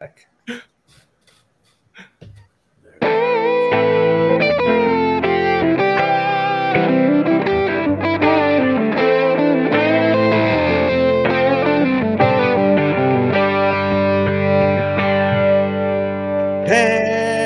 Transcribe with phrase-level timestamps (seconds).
[0.00, 0.08] Hey,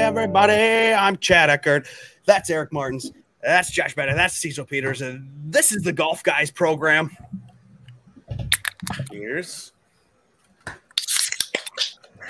[0.05, 1.89] everybody, I'm Chad Eckert.
[2.25, 3.11] That's Eric Martins.
[3.43, 4.15] That's Josh Bennett.
[4.15, 5.03] That's Cecil Peters.
[5.03, 7.11] And this is the Golf Guys program.
[9.11, 9.73] Cheers.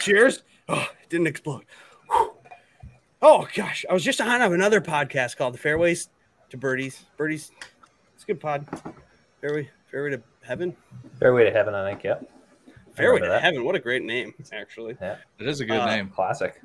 [0.04, 0.42] Cheers.
[0.68, 1.64] Oh, it didn't explode.
[2.10, 2.32] Whew.
[3.22, 3.86] Oh, gosh.
[3.88, 6.10] I was just on another podcast called The Fairways
[6.50, 7.06] to Birdies.
[7.16, 7.50] Birdies.
[8.14, 8.66] It's a good pod.
[9.40, 10.76] Fairway, Fairway to Heaven.
[11.18, 12.04] Fairway to Heaven, I think.
[12.04, 12.30] Yep.
[12.94, 13.40] Fairway to that.
[13.42, 13.64] Heaven.
[13.64, 14.94] What a great name, actually.
[15.00, 15.16] Yeah.
[15.38, 16.10] It is a good Uh, name.
[16.10, 16.60] Classic.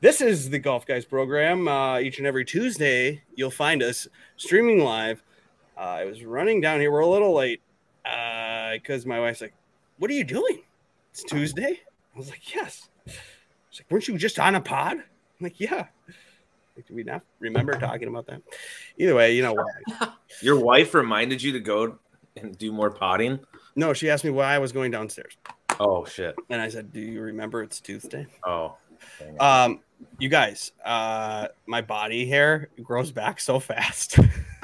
[0.00, 1.68] This is the Golf Guys program.
[1.68, 5.22] Uh, each and every Tuesday, you'll find us streaming live.
[5.76, 6.90] Uh, I was running down here.
[6.90, 7.62] We're a little late
[8.02, 9.54] because my wife's like,
[9.98, 10.62] "What are you doing?
[11.12, 11.80] It's Tuesday."
[12.16, 12.88] I was like, "Yes."
[13.70, 15.04] She's like, "Weren't you just on a pod?" I'm
[15.40, 15.86] like, "Yeah."
[16.76, 18.42] Like, do we not remember talking about that?
[18.98, 20.08] Either way, you know why.
[20.42, 21.98] Your wife reminded you to go
[22.36, 23.38] and do more potting.
[23.76, 25.36] No, she asked me why I was going downstairs,
[25.78, 26.34] Oh shit.
[26.50, 28.76] and I said, "Do you remember it's Tuesday?" Oh.
[29.38, 29.80] Um,
[30.18, 34.18] you guys, uh, my body hair grows back so fast.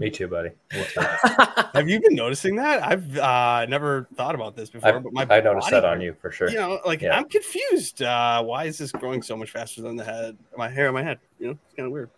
[0.00, 0.48] Me too, buddy.
[0.72, 1.00] Me too.
[1.74, 2.82] Have you been noticing that?
[2.82, 6.00] I've uh, never thought about this before, I, but my I noticed body that on
[6.00, 6.48] you for sure.
[6.48, 7.16] You know, like Yeah.
[7.16, 8.02] I'm confused.
[8.02, 10.38] Uh, why is this growing so much faster than the head?
[10.56, 11.18] My hair on my head.
[11.38, 12.08] You know, it's kind of weird.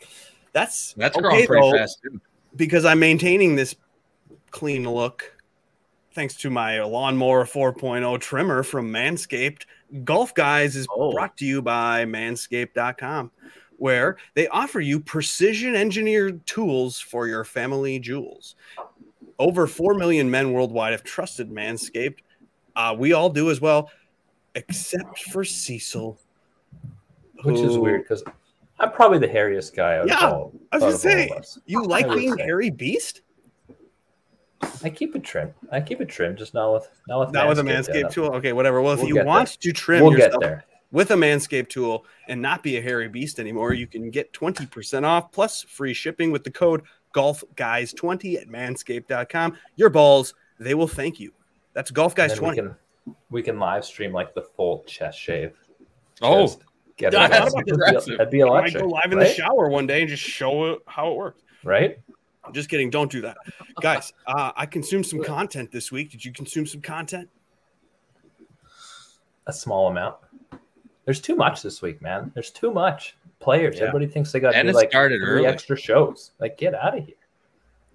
[0.52, 2.20] That's That's okay, growing pretty though, fast too.
[2.54, 3.74] because I'm maintaining this
[4.52, 5.34] clean look
[6.14, 9.64] thanks to my lawnmower 4.0 trimmer from Manscaped.
[10.04, 11.12] Golf Guys is Oh.
[11.12, 13.30] brought to you by manscaped.com,
[13.82, 18.54] where they offer you precision engineered tools for your family jewels.
[19.40, 22.20] Over 4 million men worldwide have trusted Manscaped.
[22.76, 23.90] Uh, we all do as well,
[24.54, 26.16] except for Cecil.
[27.42, 28.22] Which is weird because
[28.78, 30.52] I'm probably the hairiest guy out Yeah, of all.
[30.70, 31.58] I was out gonna say, all of us.
[31.66, 32.44] You like being say.
[32.44, 33.22] hairy beast?
[34.84, 35.52] I keep it trim.
[35.72, 38.32] I keep it trim, just not with not with Not with a Manscaped, Manscaped tool.
[38.36, 38.80] Okay, whatever.
[38.80, 40.64] Well, if We'll you want to trim We'll get there.
[40.92, 45.04] With a Manscaped tool and not be a hairy beast anymore, you can get 20%
[45.04, 46.82] off plus free shipping with the code
[47.14, 49.56] GolfGuys20 at manscaped.com.
[49.76, 51.32] Your balls, they will thank you.
[51.74, 52.54] That's And then we GolfGuys20.
[52.54, 52.76] can
[53.30, 55.54] we can live stream like the full chest shave.
[56.20, 56.60] Oh, Just
[56.96, 57.78] get Yeah, I it thought going.
[57.78, 58.82] That'd be- That'd I electric.
[58.82, 59.26] go live in right?
[59.28, 61.42] the shower one day and just show it how it works.
[61.64, 61.98] Right?
[62.44, 62.90] I'm Just kidding.
[62.90, 63.36] Don't do that.
[63.80, 66.10] Guys, uh, I consumed some content this week.
[66.10, 67.28] Did you consume some content?
[69.46, 70.16] A small amount.
[71.04, 72.30] There's too much this week, man.
[72.34, 73.16] There's too much.
[73.40, 73.76] Players.
[73.76, 73.82] Yeah.
[73.82, 75.46] Everybody thinks they got to do like started three early.
[75.46, 76.30] extra shows.
[76.38, 77.16] Like, get out of here.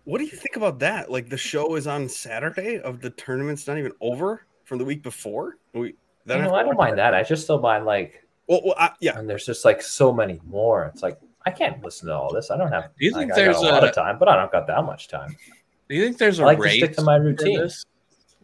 [0.08, 1.12] What do you think about that?
[1.12, 5.04] Like the show is on Saturday of the tournament's not even over from the week
[5.04, 5.58] before.
[5.74, 5.96] We
[6.26, 7.14] You know, I don't mind that.
[7.14, 10.40] I just still mind like, Well, well I, yeah, and there's just like so many
[10.46, 10.86] more.
[10.86, 12.52] It's like I can't listen to all this.
[12.52, 12.86] I don't have.
[12.98, 14.18] Do you think like, there's a lot a- of time?
[14.18, 15.36] But I don't got that much time.
[15.90, 17.70] do you think there's a I like to race stick to my for routine.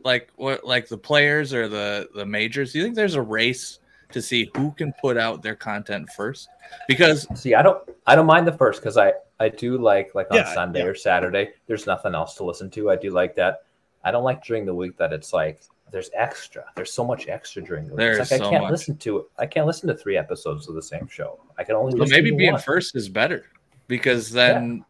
[0.04, 0.66] Like what?
[0.66, 2.74] Like the players or the the majors?
[2.74, 3.80] Do you think there's a race
[4.14, 6.48] to see who can put out their content first?
[6.88, 7.82] Because See, I don't.
[8.08, 10.86] I don't mind the first because I I do like like on Yeah, Sunday yeah.
[10.86, 11.52] or Saturday.
[11.68, 12.90] There's nothing else to listen to.
[12.90, 13.64] I do like that.
[14.04, 16.66] I don't like during the week that it's like there's extra.
[16.76, 17.98] There's so much extra during the week.
[18.00, 18.72] There's It's like I can't much.
[18.72, 19.26] listen to it.
[19.38, 21.40] I can't listen to three episodes of the same show.
[21.58, 22.62] I can only so listen maybe to being one.
[22.62, 23.46] first is better
[23.88, 24.84] because then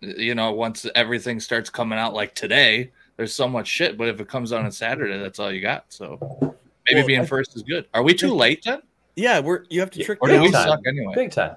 [0.00, 3.96] you know once everything starts coming out like today, there's so much shit.
[3.96, 5.84] But if it comes out on Saturday, that's all you got.
[5.90, 6.56] So
[6.88, 7.86] maybe Well, being I- first is good.
[7.94, 8.80] Are we too late then?
[9.16, 9.40] yeah.
[9.40, 10.18] We're you have to Yeah, trick.
[10.22, 10.68] Or me do we Big time.
[10.68, 11.14] suck anyway?
[11.14, 11.56] big time.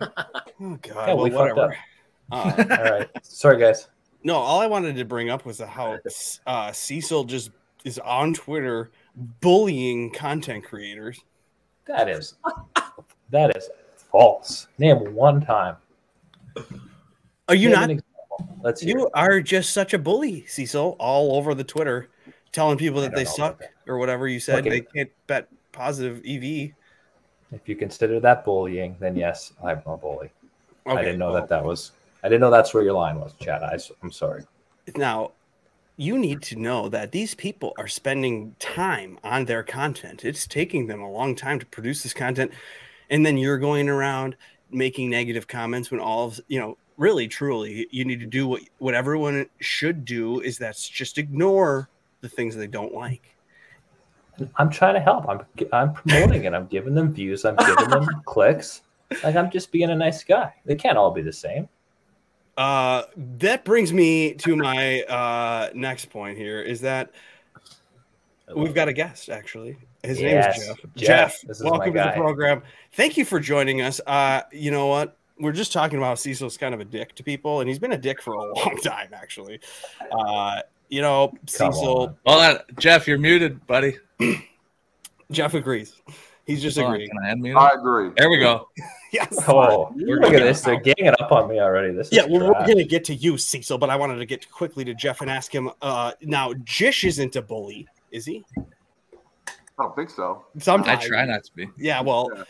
[0.60, 1.76] Oh god, Yeah, well, we fucked whatever.
[2.30, 3.88] Uh, All right, sorry guys.
[4.24, 5.98] no, all I wanted to bring up was how
[6.46, 7.50] uh, Cecil just
[7.84, 8.90] is on Twitter
[9.40, 11.20] bullying content creators.
[11.86, 12.34] That is
[13.30, 13.70] that is
[14.10, 14.66] false.
[14.78, 15.76] Name one time.
[17.48, 18.00] Are you Name
[18.40, 18.48] not?
[18.62, 18.82] Let's.
[18.82, 19.10] You it.
[19.14, 22.08] are just such a bully, Cecil, all over the Twitter,
[22.52, 24.60] telling people that they suck about or whatever you said.
[24.60, 24.70] Okay.
[24.70, 26.72] They can't bet positive EV.
[27.50, 30.30] If you consider that bullying, then yes, I'm a bully.
[30.86, 31.92] I didn't know that that was.
[32.22, 33.62] I didn't know that's where your line was, Chad.
[33.62, 34.44] I, am sorry.
[34.96, 35.32] Now,
[35.96, 40.24] you need to know that these people are spending time on their content.
[40.24, 42.52] It's taking them a long time to produce this content.
[43.10, 44.36] And then you're going around
[44.70, 48.62] making negative comments when all of, you know, really, truly, you need to do what,
[48.78, 51.88] what everyone should do is that's just ignore
[52.20, 53.34] the things they don't like.
[54.56, 55.28] I'm trying to help.
[55.28, 55.40] I'm
[55.72, 56.54] I'm promoting it.
[56.54, 57.44] I'm giving them views.
[57.44, 58.82] I'm giving them clicks.
[59.22, 60.52] Like I'm just being a nice guy.
[60.64, 61.68] They can't all be the same.
[62.56, 63.04] Uh,
[63.38, 67.12] that brings me to my uh, next point here is that
[68.54, 69.76] we've got a guest actually.
[70.02, 70.76] His Yes, name is Jeff.
[70.76, 71.06] Jeff.
[71.06, 72.62] Jeff, This is my welcome to the program.
[72.92, 74.00] Thank you for joining us.
[74.06, 75.16] Uh, you know what?
[75.40, 77.98] We're just talking about Cecil's kind of a dick to people, and he's been a
[77.98, 79.60] dick for a long time, actually.
[80.10, 82.16] Uh, you know, Come Cecil, on.
[82.26, 83.98] Hold on, Jeff, you're muted, buddy.
[85.30, 85.94] Jeff agrees.
[86.46, 87.10] He's just Hold on, agreeing.
[87.10, 87.60] Can I unmute?
[87.60, 88.10] I agree.
[88.16, 88.68] There we go.
[89.10, 89.38] Yes.
[89.48, 90.60] Oh, We're look at this.
[90.60, 91.94] They're ganging up on me already.
[91.94, 94.50] This Yeah, well, we're going to get to you, Cecil, but I wanted to get
[94.50, 95.70] quickly to Jeff and ask him.
[95.80, 98.44] Uh, now, Jish isn't a bully, is he?
[98.58, 98.62] I
[99.78, 100.44] don't think so.
[100.58, 101.04] Sometimes.
[101.04, 101.68] I try not to be.
[101.78, 102.42] Yeah, well, Yeah.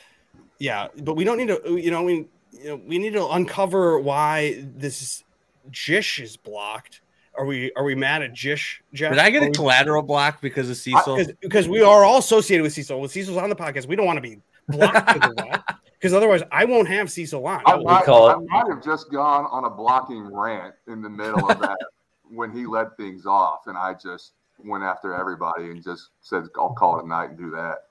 [0.58, 1.80] yeah, but we don't need to.
[1.80, 5.22] You know, we you know, we need to uncover why this
[5.70, 7.02] Jish is blocked.
[7.38, 8.82] Are we are we mad at Jish?
[8.92, 9.12] Jeff?
[9.12, 11.16] Did I get Are a we- collateral block because of Cecil?
[11.16, 12.98] because because we are all associated with Cecil.
[13.00, 14.38] When Cecil's on the podcast, we don't want to be
[14.68, 15.20] blocked
[15.94, 17.62] because otherwise I won't have Cecil on.
[17.64, 21.00] I we might, call I it- might have just gone on a blocking rant in
[21.00, 21.78] the middle of that
[22.30, 24.32] when he led things off, and I just
[24.64, 27.84] went after everybody and just said, "I'll call it a night and do that."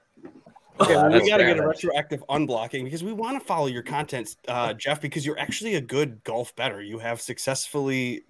[0.80, 3.66] Okay, Yeah, well, we got to get a retroactive unblocking because we want to follow
[3.68, 6.82] your content, uh, Jeff, because you're actually a good golf better.
[6.84, 8.26] You have successfully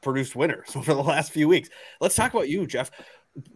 [0.00, 1.68] produced winners over the last few weeks.
[2.00, 2.90] Let's talk about you, Jeff.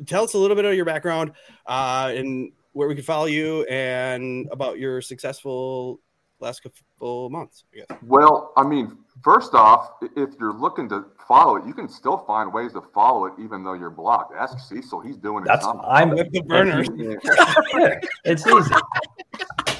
[0.07, 1.33] Tell us a little bit of your background
[1.67, 6.01] uh, and where we can follow you and about your successful
[6.43, 7.65] last couple months.
[7.73, 7.99] I guess.
[8.03, 12.53] Well, I mean, first off, if you're looking to follow it, you can still find
[12.53, 14.35] ways to follow it even though you're blocked.
[14.35, 15.49] Ask Cecil; he's doing it.
[15.49, 15.67] That's.
[15.67, 16.11] I'm.
[16.11, 16.89] With the burners.
[18.25, 18.75] It's easy.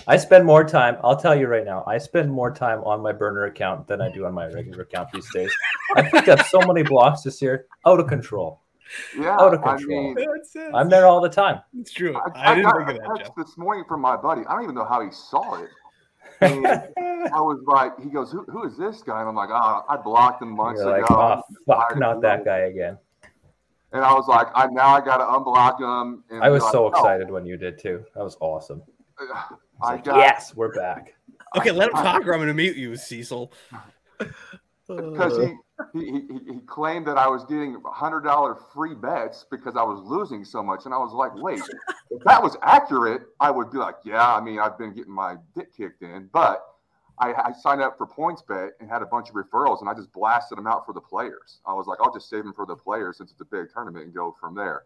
[0.07, 0.97] I spend more time.
[1.05, 1.85] I'll tell you right now.
[1.87, 5.11] I spend more time on my burner account than I do on my regular account
[5.13, 5.53] these days.
[5.95, 8.61] I picked up so many blocks this year, out of control.
[9.19, 10.15] Yeah, Out of I control.
[10.15, 10.29] mean,
[10.75, 11.61] I'm there all the time.
[11.79, 12.15] It's true.
[12.35, 13.35] I, I, didn't got a text Jeff.
[13.37, 14.43] this morning from my buddy.
[14.47, 15.71] I don't even know how he saw it.
[16.41, 19.21] And I was like, he goes, who, who is this guy?
[19.21, 21.43] And I'm like, oh, I blocked him months You're like, ago.
[21.47, 22.99] oh fuck, not that guy again.
[23.93, 26.25] And I was like, I now I got to unblock him.
[26.31, 28.05] And I was like, so "No, excited when you did too.
[28.15, 28.83] That was awesome.
[29.83, 31.15] I like, got yes, we're back.
[31.55, 33.53] Okay, let him I- talk, or I'm going to mute you, Cecil.
[34.89, 35.55] because he,
[35.93, 40.01] he, he, he claimed that I was getting hundred dollar free bets because I was
[40.03, 41.61] losing so much, and I was like, wait,
[42.11, 45.37] if that was accurate, I would be like, yeah, I mean, I've been getting my
[45.55, 46.65] dick kicked in, but
[47.19, 50.11] I, I signed up for PointsBet and had a bunch of referrals, and I just
[50.13, 51.61] blasted them out for the players.
[51.67, 54.07] I was like, I'll just save them for the players since it's a big tournament
[54.07, 54.85] and go from there.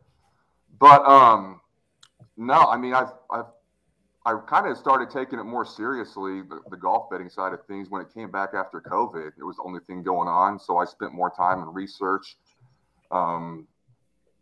[0.81, 1.61] But um,
[2.37, 3.47] no, I mean, I've I've
[4.27, 7.91] I kind of started taking it more seriously, the, the golf betting side of things,
[7.91, 9.31] when it came back after COVID.
[9.39, 10.59] It was the only thing going on.
[10.59, 12.37] So I spent more time in research,
[13.13, 13.69] um,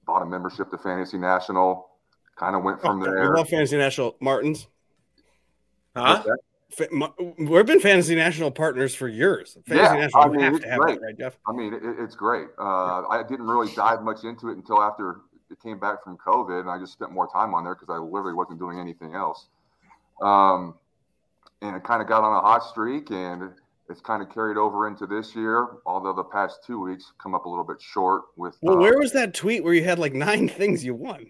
[0.07, 1.91] bought a membership to Fantasy National,
[2.37, 3.31] kind of went from Oh, there.
[3.31, 4.17] We love Fantasy National.
[4.21, 4.67] Martins.
[5.95, 6.23] Huh?
[6.25, 6.39] What's that?
[6.71, 9.59] Fa- Ma- We've been Fantasy National partners for years.
[9.67, 10.99] Fantasy Yeah, National, I mean, have it's to have great.
[11.01, 11.37] that, right, Jeff?
[11.47, 12.49] I mean, it, it's great.
[12.59, 15.21] Uh, I didn't really dive much into it until after
[15.51, 17.99] it came back from COVID, and I just spent more time on there because I
[17.99, 19.49] literally wasn't doing anything else.
[20.23, 20.75] Um,
[21.63, 23.51] and it kind of got on a hot streak, and
[23.89, 25.69] it's kind of carried over into this year.
[25.87, 28.57] Although the past two weeks come up a little bit short with.
[28.61, 31.27] Well, uh, where was that tweet where you had like nine things you won?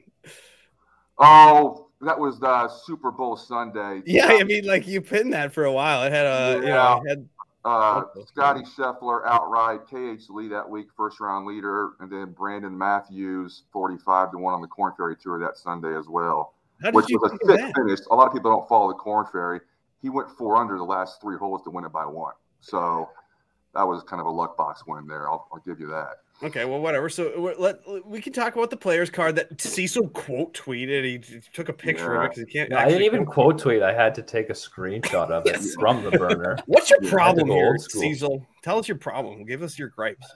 [1.19, 4.03] Oh, that was the Super Bowl Sunday.
[4.07, 6.03] Yeah, I mean, like you pinned that for a while.
[6.03, 7.29] It had a, you know, had
[7.65, 13.63] Uh, Scotty Scheffler outright, KH Lee that week, first round leader, and then Brandon Matthews,
[13.73, 16.55] 45 to 1 on the Corn Ferry Tour that Sunday as well,
[16.93, 17.73] which you was a of sick that?
[17.75, 18.01] finish.
[18.11, 19.61] A lot of people don't follow the Corn Ferry.
[20.03, 22.35] He went four under the last three holes to win it by one.
[22.61, 23.09] So
[23.75, 25.29] that was kind of a luck box win there.
[25.31, 26.17] I'll, I'll give you that.
[26.43, 27.09] Okay, well, whatever.
[27.09, 31.05] So uh, we're- let we can talk about the players card that Cecil quote tweeted.
[31.05, 32.71] He took a picture of it because he can't.
[32.71, 33.83] No, I didn't even quote tweet.
[33.83, 35.75] I had to take a screenshot of it Yes.
[35.79, 36.59] from the burner.
[36.67, 38.03] What's your Yeah, problem here, school.
[38.03, 38.47] Cecil?
[38.63, 39.45] Tell us your problem.
[39.45, 40.27] Give us your gripes.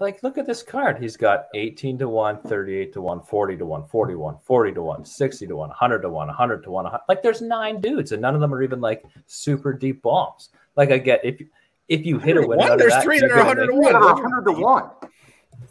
[0.00, 0.98] Like, look at this card.
[1.00, 5.04] He's got 18 to 1, 38 to 1, 40 to 1, 41, 40 to 1,
[5.04, 6.84] 60 to 1, 100 to 1, 100 to 1.
[6.84, 7.04] 100.
[7.08, 10.48] Like, there's nine dudes, and none of them are even like super deep bombs.
[10.76, 11.46] Like, I get if you
[11.88, 13.72] if you hit a winner, One, out of there's that, three you're that are gonna
[13.72, 13.92] 100 to one.
[13.92, 14.90] Yeah, 100 to 1.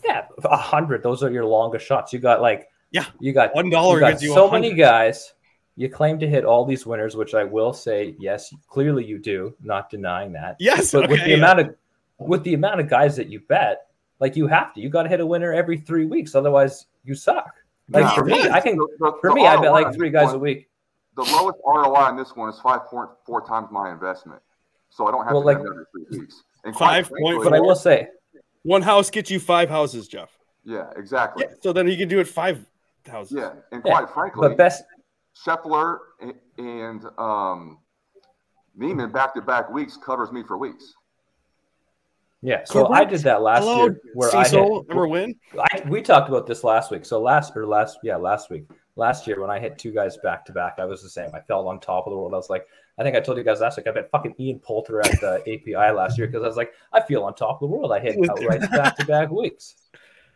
[0.05, 1.03] Yeah, a hundred.
[1.03, 2.13] Those are your longest shots.
[2.13, 3.05] You got like Yeah.
[3.19, 4.61] you got One dollar you got gets you so 100.
[4.61, 5.33] many guys.
[5.75, 9.55] You claim to hit all these winners, which I will say, yes, clearly you do.
[9.63, 10.55] Not denying that.
[10.59, 11.37] Yes, But with the yeah.
[11.37, 11.75] amount of
[12.19, 13.87] with the amount of guys that you bet,
[14.23, 14.79] like you have to.
[14.79, 17.53] You got to hit a winner every three weeks, otherwise you suck.
[17.89, 18.51] Like Yeah, for me, right.
[18.51, 18.77] I can.
[18.77, 20.69] The- the- For the me, I bet like three guys one- a week.
[21.17, 24.41] The lowest ROI on this one is 5.4 times my investment.
[24.89, 26.41] So I don't have Well, to like- hit every three weeks.
[26.63, 28.07] And quite 5.4 frankly- But I will say,
[28.63, 30.29] One house gets you five houses, Jeff.
[30.63, 31.43] Yeah, exactly.
[31.45, 32.65] Yeah, so then he can do it five
[33.05, 33.33] houses.
[33.37, 34.85] Yeah, and Yeah, quite frankly, but best.
[35.45, 37.79] Scheffler and, and um,
[38.73, 40.93] Niemann back to back weeks covers me for weeks.
[42.45, 44.59] Yeah, so I did that last Hello, year where Cecil.
[44.59, 44.85] I hit.
[44.91, 45.35] Ever win?
[45.57, 47.05] I, we talked about this last week.
[47.05, 48.65] So last or last, yeah, last week.
[48.97, 51.29] last year when I hit two guys back to back, I was the same.
[51.33, 52.33] I felt on top of the world.
[52.33, 52.67] I was like,
[52.99, 53.87] I think I told you guys last week.
[53.87, 56.99] I bet fucking Ian Poulter at the API last year because I was like, I
[57.01, 57.93] feel on top of the world.
[57.93, 59.75] I hit outright back to back weeks.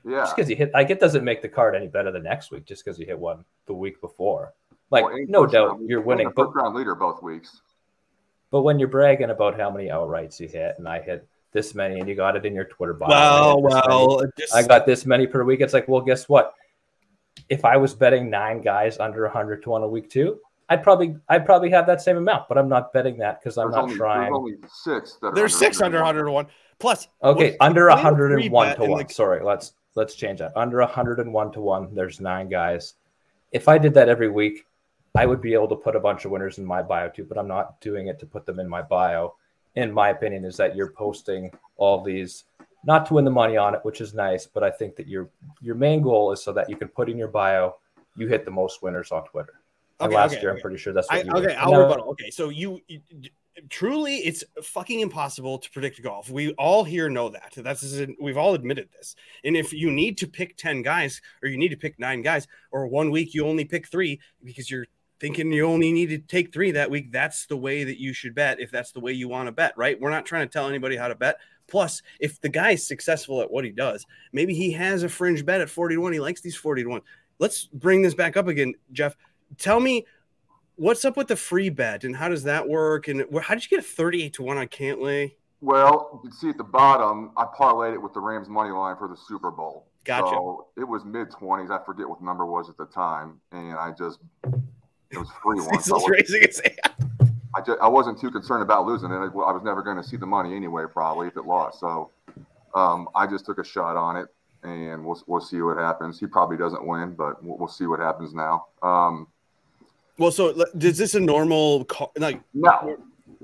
[0.05, 0.19] Yeah.
[0.21, 2.63] Just because you hit, like, it doesn't make the card any better the next week
[2.65, 4.53] just because you hit one the week before.
[4.91, 7.61] Like, Well, no doubt round, you're winning, the but first round leader both weeks.
[8.49, 11.99] but when you're bragging about how many outrights you hit, and I hit this many,
[11.99, 14.55] and you got it in your Twitter bio, Well, I hit this many, well, just,
[14.55, 15.59] I got this many per week.
[15.61, 16.53] It's like, well, guess what?
[17.49, 21.15] If I was betting nine guys under 100 to one a week too, I'd probably
[21.29, 22.47] I'd probably have that same amount.
[22.49, 24.21] But I'm not betting that because I'm There's not only, trying.
[24.23, 26.47] there's only six that are there's six under 100 101.
[26.79, 29.07] Plus, Okay, what- under a 101 to one.
[29.07, 30.51] the- Sorry, let's let's change that.
[30.55, 32.93] Under 101 to one, there's nine guys.
[33.51, 34.65] If I did that every week,
[35.15, 37.23] I would be able to put a bunch of winners in my bio too.
[37.23, 39.35] But I'm not doing it to put them in my bio.
[39.77, 42.45] In my opinion, is that you're posting all these
[42.85, 45.29] not to win the money on it, which is nice, but I think that your
[45.61, 47.75] your main goal is so that you can put in your bio,
[48.15, 49.61] you hit the most winners on Twitter.
[49.99, 50.57] And Okay, last okay, year, okay.
[50.57, 51.57] I'm pretty sure that's what I, you okay, did.
[51.57, 52.09] I'll rebuttal.
[52.11, 53.01] Okay, so you, you
[53.69, 56.29] truly, it's fucking impossible to predict golf.
[56.29, 57.53] We all here know that.
[57.55, 59.15] That's we've all admitted this.
[59.43, 62.47] And if you need to pick ten guys, or you need to pick nine guys,
[62.71, 64.85] or one week you only pick three because you're
[65.19, 68.35] thinking you only need to take three that week, that's the way that you should
[68.35, 68.59] bet.
[68.59, 69.99] If that's the way you want to bet, right?
[69.99, 71.37] We're not trying to tell anybody how to bet.
[71.67, 75.61] Plus, if the guy's successful at what he does, maybe he has a fringe bet
[75.61, 76.13] at 40 to 1.
[76.13, 77.01] He likes these 40 to 1.
[77.39, 79.15] Let's bring this back up again, Jeff.
[79.57, 80.05] Tell me
[80.75, 83.07] what's up with the free bet and how does that work?
[83.07, 85.33] And how did you get a 38 to 1 on Cantlay?
[85.59, 88.95] Well, you can see at the bottom, I parlayed it with the Rams money line
[88.95, 89.87] for the Super Bowl.
[90.05, 90.29] Gotcha.
[90.29, 91.69] So it was mid twenties.
[91.69, 94.19] I forget what the number was at the time, and I just
[95.11, 95.81] it was free one.
[95.81, 97.31] So raising his hand.
[97.55, 99.15] I just, I wasn't too concerned about losing it.
[99.15, 101.79] I was never going to see the money anyway, probably if it lost.
[101.79, 102.11] So
[102.75, 104.27] um, I just took a shot on it,
[104.63, 106.19] and we'll we'll see what happens.
[106.19, 108.67] He probably doesn't win, but we'll, we'll see what happens now.
[108.83, 109.27] Um,
[110.17, 110.49] Well, so
[110.79, 112.11] is this a normal call?
[112.17, 112.97] Like, no,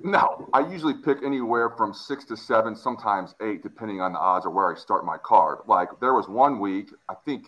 [0.03, 0.49] no.
[0.53, 4.49] I usually pick anywhere from six to seven, sometimes eight, depending on the odds or
[4.49, 5.59] where I start my card.
[5.67, 7.47] Like there was one week, I think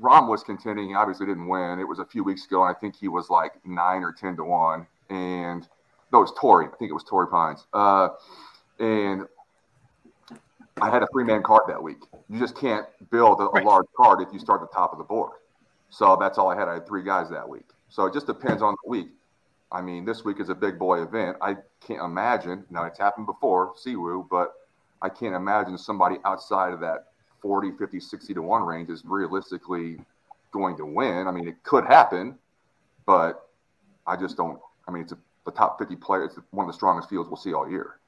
[0.00, 0.88] Rahm was contending.
[0.88, 1.78] He obviously didn't win.
[1.78, 4.36] It was a few weeks ago, and I think he was like nine or ten
[4.36, 4.86] to one.
[5.10, 5.66] And
[6.12, 6.66] no, it was Tory.
[6.66, 7.66] I think it was Torrey Pines.
[7.72, 8.10] Uh,
[8.78, 9.26] and
[10.80, 11.98] I had a three man card that week.
[12.28, 14.98] You just can't build a, a large card if you start at the top of
[14.98, 15.32] the board.
[15.90, 16.68] So that's all I had.
[16.68, 17.66] I had three guys that week.
[17.88, 19.08] So it just depends on the week.
[19.72, 21.36] I mean, this week is a big boy event.
[21.40, 22.64] I can't imagine.
[22.70, 24.54] Now it's happened before, Si Woo, but
[25.02, 27.09] I can't imagine somebody outside of that
[27.42, 29.98] 40, 50, 60 to 1 range is realistically
[30.52, 31.26] going to win.
[31.26, 32.38] I mean, it could happen,
[33.06, 33.48] but
[34.06, 34.58] I just don't.
[34.88, 37.36] I mean, it's a, the top 50 players, it's one of the strongest fields we'll
[37.36, 38.00] see all year.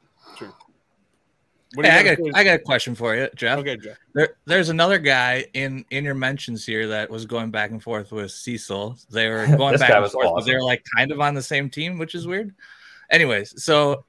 [1.75, 2.31] what do Hey, I gotta got say?
[2.35, 3.59] I got a question for you, Jeff.
[3.61, 3.97] okay, Jeff.
[4.15, 8.13] There, there's another guy in in your mentions here that was going back and forth
[8.13, 8.99] with Cecil.
[9.11, 10.47] They were going back and was forth, but awesome.
[10.51, 12.55] they're like kind of on the same team, which is weird.
[13.11, 14.05] Anyways, so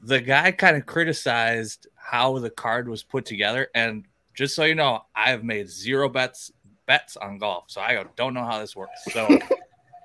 [0.00, 4.04] the guy kind of criticized how the card was put together, and
[4.38, 6.52] just so you know, I have made zero bets
[6.86, 9.00] bets on golf, so I don't know how this works.
[9.12, 9.28] So.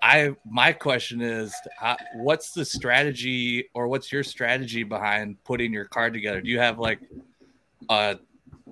[0.05, 5.85] I my question is, how, what's the strategy, or what's your strategy behind putting your
[5.85, 6.41] card together?
[6.41, 6.99] Do you have like
[7.89, 8.19] a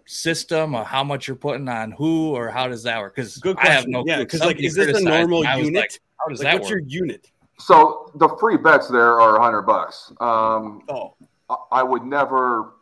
[0.06, 3.16] system of how much you're putting on who, or how does that work?
[3.16, 3.92] Because Good I have question.
[3.92, 5.48] no yeah, because like, is this a normal me.
[5.48, 5.80] I was unit?
[5.80, 6.82] like, how does Like, that what's work?
[6.82, 7.32] your unit?
[7.60, 10.12] So the free bets there are 100 bucks.
[10.20, 11.14] Um, Oh,
[11.50, 12.74] I- I would never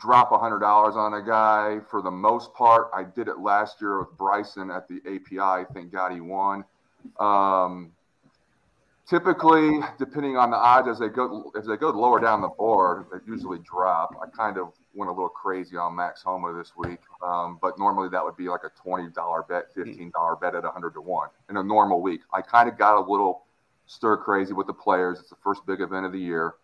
[0.00, 0.62] drop $100
[0.96, 2.90] on a guy for the most part.
[2.94, 5.66] I did it last year with Bryson at the API.
[5.74, 6.64] Thank God he won.
[7.18, 7.92] Um,
[9.08, 13.06] typically, depending on the odds, as they go as they go lower down the board,
[13.12, 14.14] they usually drop.
[14.22, 18.08] I kind of went a little crazy on Max Homa this week, um, but normally
[18.08, 19.12] that would be like a $20
[19.48, 22.22] bet, $15 bet at 100 to 1 in a normal week.
[22.32, 23.44] I kind of got a little
[23.86, 25.20] stir crazy with the players.
[25.20, 26.54] It's the first big event of the year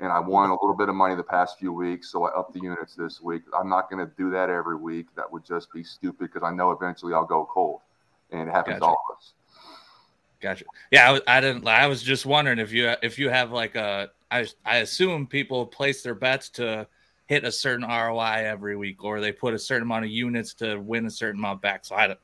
[0.00, 2.52] and I won a little bit of money the past few weeks, so I upped
[2.52, 3.42] the units this week.
[3.58, 5.06] I'm not going to do that every week.
[5.16, 7.80] That would just be stupid because I know eventually I'll go cold,
[8.30, 8.90] and it happens to Gotcha.
[8.90, 9.32] all of us.
[10.40, 10.64] Gotcha.
[10.90, 11.66] Yeah, I, was- I didn't.
[11.66, 14.10] I was just wondering if you if you have like a.
[14.30, 16.86] I I assume people place their bets to
[17.26, 20.76] hit a certain ROI every week, or they put a certain amount of units to
[20.76, 21.84] win a certain amount back.
[21.84, 22.18] So I don't.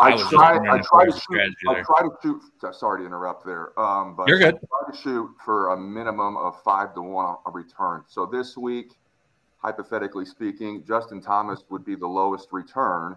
[0.00, 0.58] I I, try.
[0.58, 1.54] I try to shoot.
[1.68, 2.74] I try to shoot.
[2.74, 4.54] Sorry to interrupt there, um, but You're good.
[4.54, 8.04] I try to shoot for a minimum of five to one a return.
[8.06, 8.92] So this week,
[9.58, 13.16] hypothetically speaking, Justin Thomas would be the lowest return,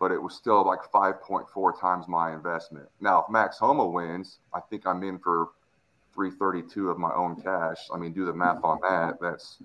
[0.00, 2.88] but it was still like 5.4 times my investment.
[3.00, 5.50] Now, if Max Homa wins, I think I'm in for
[6.14, 7.78] 332 of my own cash.
[7.94, 9.18] I mean, do the math on that.
[9.20, 9.58] That's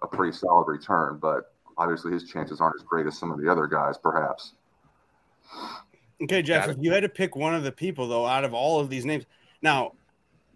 [0.00, 3.50] a pretty solid return, but obviously his chances aren't as great as some of the
[3.50, 4.54] other guys, perhaps.
[6.22, 8.80] Okay, Jeff, if you had to pick one of the people though out of all
[8.80, 9.24] of these names,
[9.60, 9.92] now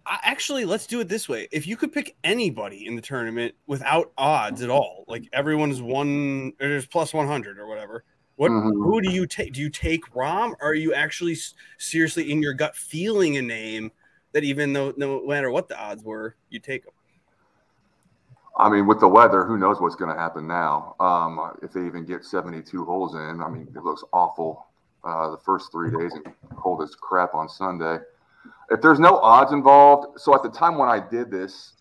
[0.05, 1.47] I, actually let's do it this way.
[1.51, 6.53] If you could pick anybody in the tournament without odds at all, like everyone's one
[6.61, 8.05] or there's plus one hundred or whatever,
[8.37, 8.71] what Mhm.
[8.71, 9.53] who do you take?
[9.53, 13.41] Do you take Rahm or are you actually s- seriously in your gut feeling a
[13.41, 13.91] name
[14.31, 16.93] that even though no matter what the odds were, you take them?
[18.59, 20.95] I mean, with the weather, who knows what's going to happen now?
[20.99, 24.65] Um, if they even get 72 holes in, I mean, it looks awful.
[25.07, 27.97] Uh, the first three days and cold as crap on Sunday.
[28.69, 31.75] If there's no odds involved, so at the time when I did this,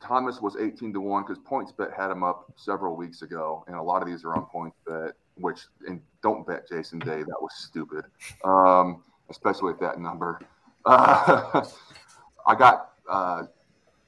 [0.00, 3.82] Thomas was 18 to one because PointsBet had him up several weeks ago, and a
[3.82, 5.12] lot of these are on PointsBet.
[5.36, 7.18] Which and don't bet Jason Day.
[7.22, 8.04] That was stupid,
[8.42, 10.40] um, especially at that number.
[10.84, 11.64] Uh,
[12.48, 13.44] I got uh,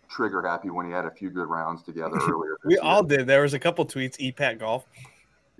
[0.09, 2.57] trigger happy when he had a few good rounds together earlier.
[2.65, 2.83] We year.
[2.83, 3.29] all did.
[3.29, 4.19] There was a couple tweets.
[4.19, 4.85] EPAT golf.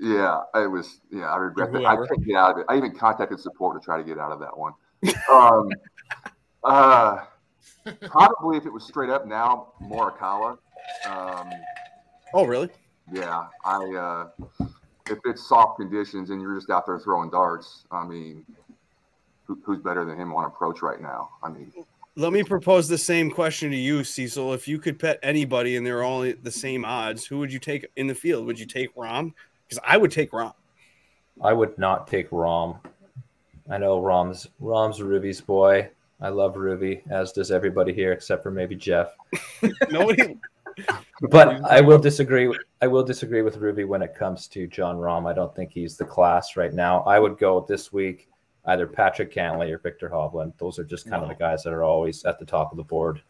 [0.01, 1.01] Yeah, it was.
[1.11, 1.85] Yeah, I regret that.
[1.85, 2.07] I Whoever.
[2.07, 2.67] can't get out of it.
[2.69, 4.73] I even contacted support to try to get out of that one.
[5.31, 5.69] um,
[6.65, 7.25] uh,
[8.09, 10.59] probably if it was straight up now, Morikawa.
[11.07, 11.51] Um,
[12.35, 12.69] Oh, really?
[13.13, 14.29] yeah, I.
[14.31, 14.67] Uh,
[15.11, 18.45] if it's soft conditions and you're just out there throwing darts, I mean,
[19.47, 21.31] who, who's better than him on approach right now?
[21.43, 21.73] I mean,
[22.17, 24.53] Let me propose the same question to you, Cecil.
[24.53, 27.87] If you could pet anybody and they're all the same odds, who would you take
[27.97, 28.45] in the field?
[28.45, 29.33] Would you take Rahm?
[29.69, 30.55] Because I would take Rahm.
[31.43, 32.79] I would not take Rahm.
[33.71, 35.91] I know Rahm's Rahm's Ruby's boy.
[36.21, 39.15] I love Ruby, as does everybody here except for maybe Jeff.
[39.91, 40.37] Nobody.
[41.23, 42.53] But I will disagree.
[42.81, 45.29] I will disagree with Ruby when it comes to Jon Rahm.
[45.29, 47.03] I don't think he's the class right now.
[47.03, 48.29] I would go this week
[48.67, 50.53] either Patrick Cantlay or Viktor Hovland.
[50.59, 52.85] Those are just kind of the guys that are always at the top of the
[52.85, 53.21] board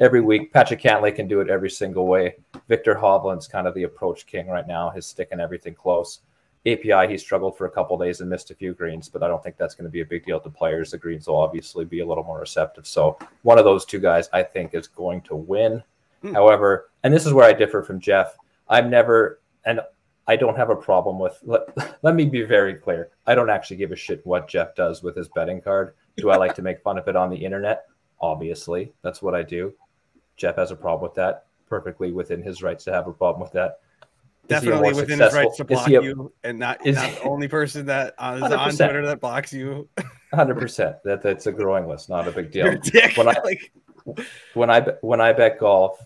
[0.00, 0.52] every week.
[0.52, 2.36] Patrick Cantlay can do it every single way.
[2.68, 4.90] Viktor Hovland's kind of the approach king right now.
[4.90, 6.20] He's sticking everything close.
[6.66, 9.42] API, he struggled for a couple days and missed a few greens, but I don't
[9.42, 10.90] think that's going to be a big deal to players.
[10.90, 12.86] The greens will obviously be a little more receptive.
[12.86, 15.82] So one of those two guys, I think, is going to win.
[16.22, 16.34] Hmm.
[16.34, 18.36] However, and this is where I differ from Jeff.
[18.68, 19.80] I've never, and
[20.26, 21.38] I don't have a problem with.
[21.44, 21.68] Let,
[22.02, 23.10] let me be very clear.
[23.26, 25.94] I don't actually give a shit what Jeff does with his betting card.
[26.16, 27.84] Do I like to make fun of it on the internet?
[28.20, 29.72] Obviously, that's what I do.
[30.36, 31.46] Jeff has a problem with that.
[31.68, 33.80] Perfectly within his rights to have a problem with that.
[34.48, 37.06] Is he a Definitely within his rights to block a- you, and not, is not
[37.08, 38.76] he- the only person that uh, is on 100%.
[38.76, 39.88] Twitter that blocks you.
[40.32, 40.96] Hundred percent.
[41.04, 42.76] That that's a growing list, not a big deal.
[43.16, 43.72] When I- like,
[44.54, 45.98] When I when I bet golf,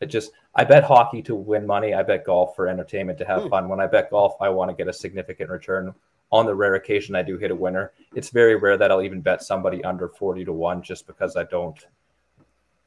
[0.00, 1.92] it just I bet hockey to win money.
[1.94, 3.48] I bet golf for entertainment to have Hmm.
[3.48, 3.68] fun.
[3.68, 5.92] When I bet golf, I want to get a significant return.
[6.30, 9.20] On the rare occasion I do hit a winner, it's very rare that I'll even
[9.20, 11.84] bet somebody under forty to one, just because I don't.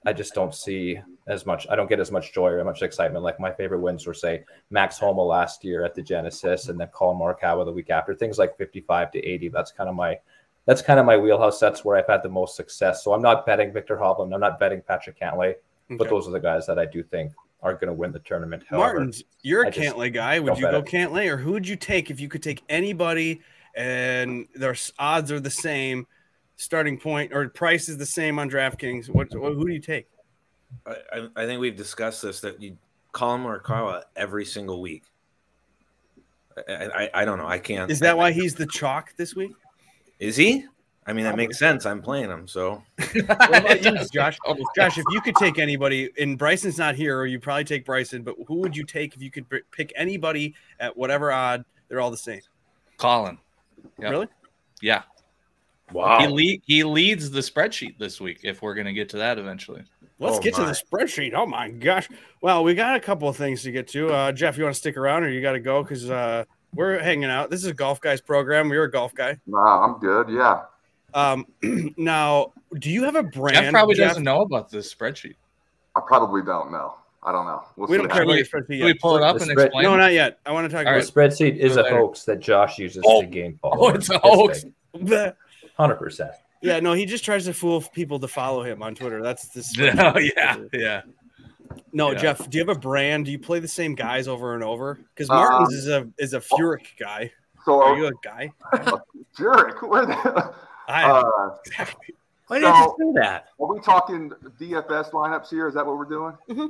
[0.06, 1.65] I just don't see as much.
[1.70, 3.24] I don't get as much joy or much excitement.
[3.24, 6.89] Like my favorite wins were, say, Max Homa last year at the Genesis, and then
[6.94, 8.13] Collin Morikawa the week after.
[8.13, 9.50] Things like fifty-five to eighty.
[9.50, 10.20] That's kind of my
[10.65, 11.60] that's kind of my wheelhouse.
[11.60, 13.04] That's where I've had the most success.
[13.04, 14.34] So I'm not betting Viktor Hovland.
[14.34, 15.56] I'm not betting Patrick Cantlay,
[15.91, 18.63] but those are the guys that I do think are going to win the tournament.
[18.70, 20.39] However, Martins, you're a Cantlay guy.
[20.39, 20.86] Would you go it.
[20.86, 23.41] Cantlay, or who would you take if you could take anybody
[23.76, 26.06] and their odds are the same,
[26.58, 29.10] starting point or price is the same on DraftKings?
[29.10, 30.08] What, what who do you take?
[30.86, 32.78] I, I- I think we've discussed this that you
[33.12, 35.04] call him Morikawa every single week.
[36.68, 37.48] I, I, I don't know.
[37.48, 37.91] I can't.
[37.91, 39.52] Is that why he's the chalk this week?
[40.20, 40.65] Is he?
[41.08, 41.86] I mean, that makes sense.
[41.86, 44.38] I'm playing him, so What about you, Josh?
[44.76, 48.24] Josh, if you could take anybody, and Bryson's not here, or you probably take Bryson,
[48.24, 51.63] but who would you take if you could pick anybody at whatever odd?
[51.89, 52.41] They're all the same.
[52.98, 53.38] Collin.
[54.00, 54.12] Yep.
[54.12, 54.28] Really?
[54.82, 55.04] Yeah.
[55.91, 56.19] Wow.
[56.19, 59.38] He lead, he leads the spreadsheet this week if we're going to get to that
[59.39, 59.84] eventually.
[60.19, 61.34] Let's Oh, get to the spreadsheet.
[61.34, 62.08] Oh my gosh.
[62.41, 64.10] Well, we got a couple of things to get to.
[64.13, 65.84] Uh, Jeff, you want to stick around or you got to go?
[65.84, 67.50] Because uh, we're hanging out.
[67.50, 68.69] This is a golf guys program.
[68.71, 69.38] You're a golf guy.
[69.45, 70.30] nah, I'm good.
[70.30, 70.62] Yeah.
[71.13, 71.45] Um,
[71.98, 73.56] now, do you have a brand?
[73.58, 74.10] Jeff probably Jeff?
[74.12, 75.36] doesn't know about this spreadsheet.
[75.95, 76.95] I probably don't know.
[77.24, 77.63] I don't know.
[77.76, 78.52] We'll We see don't care about happens.
[78.54, 79.84] your spreadsheet Can we pull it up The and spread- explain?
[79.84, 80.39] No, not yet.
[80.45, 83.21] I want to talk All the about spreadsheet is a hoax that Josh uses Oh.
[83.21, 83.82] to gain followers.
[83.84, 84.65] Oh, it's a hoax.
[85.78, 86.32] the- Hundred percent.
[86.62, 89.22] Yeah, no, he just tries to fool people to follow him on Twitter.
[89.22, 90.58] That's the Oh, yeah.
[90.74, 91.02] Yeah.
[91.94, 92.18] No, Yeah.
[92.18, 93.26] Jeff, do you have a brand?
[93.26, 95.00] Do you play the same guys over and over?
[95.14, 97.32] Because Um, Martins is a is a Furyk guy.
[97.66, 98.52] So, Are you a guy?
[99.38, 100.54] Jurek, where the,
[100.88, 102.16] I uh, exactly.
[102.48, 103.48] Why did you say that?
[103.60, 105.68] Are we talking DFS lineups here?
[105.68, 106.34] Is that what we're doing?
[106.50, 106.70] Mhm.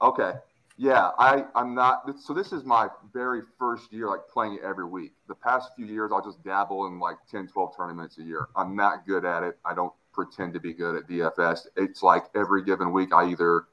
[0.00, 0.32] Okay.
[0.80, 2.20] Yeah, I, I'm not.
[2.20, 5.12] So this is my very first year like playing it every week.
[5.26, 8.46] The past few years, I'll just dabble in like 10, 12 tournaments a year.
[8.54, 9.58] I'm not good at it.
[9.64, 11.66] I don't pretend to be good at DFS.
[11.76, 13.64] It's like every given week, I either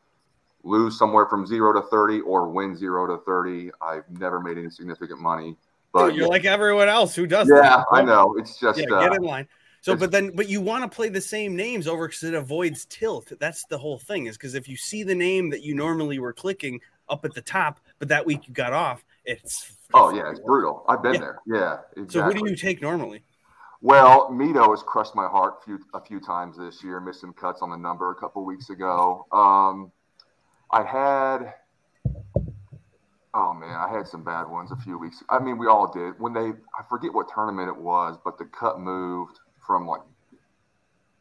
[0.64, 3.70] lose somewhere from zero to 30 or win zero to 30.
[3.80, 5.58] I've never made any significant money.
[5.94, 7.48] But You're like everyone else who does.
[7.48, 7.86] yeah, that.
[7.92, 8.36] I know.
[8.40, 9.48] It's just Yeah, uh, get in line.
[9.82, 12.86] So, but then, but you want to play the same names over because it avoids
[12.86, 13.32] tilt.
[13.40, 14.26] That's the whole thing.
[14.26, 17.42] Is because if you see the name that you normally were clicking up at the
[17.42, 20.86] top, but that week you got off, it's oh yeah, it's brutal.
[20.88, 21.20] I've been Yeah.
[21.20, 21.40] there.
[21.46, 22.08] Yeah, exactly.
[22.10, 23.24] So, who do you take normally?
[23.82, 27.00] Well, Mito has crushed my heart a few, a few times this year.
[27.00, 29.26] Missed some cuts on the number a couple weeks ago.
[29.32, 29.92] Um,
[30.72, 31.54] I had,
[33.34, 35.22] oh man, I had some bad ones a few weeks.
[35.30, 36.20] I mean, we all did.
[36.20, 40.02] When they, I forget what tournament it was, but the cut moved from like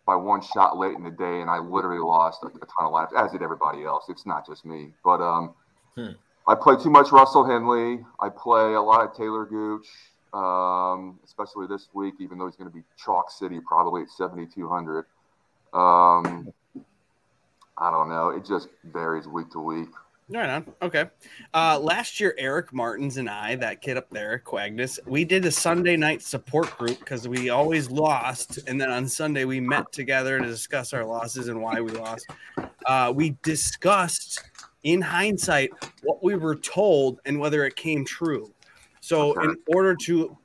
[0.06, 2.92] by one shot late in the day, and I literally lost a, a ton of
[2.92, 4.04] laps, as did everybody else.
[4.08, 5.54] It's not just me, but um,
[5.96, 6.12] Hmm.
[6.46, 8.04] I play too much Russell Henley.
[8.20, 9.86] I play a lot of Taylor Gooch
[10.34, 15.06] um, especially this week, even though he's going to be chalk city probably at 7,200.
[15.72, 16.52] Um,
[17.78, 18.30] I don't know.
[18.30, 19.88] It just varies week to week.
[20.28, 20.72] Right on.
[20.80, 21.04] Okay.
[21.52, 25.50] Uh, last year, Eric Martins and I, that kid up there, Quagnus, we did a
[25.50, 28.58] Sunday night support group because we always lost.
[28.66, 32.26] And then on Sunday, we met together to discuss our losses and why we lost.
[32.86, 34.40] Uh, we discussed,
[34.84, 38.52] in hindsight, what we were told and whether it came true.
[39.00, 40.36] So, in order to,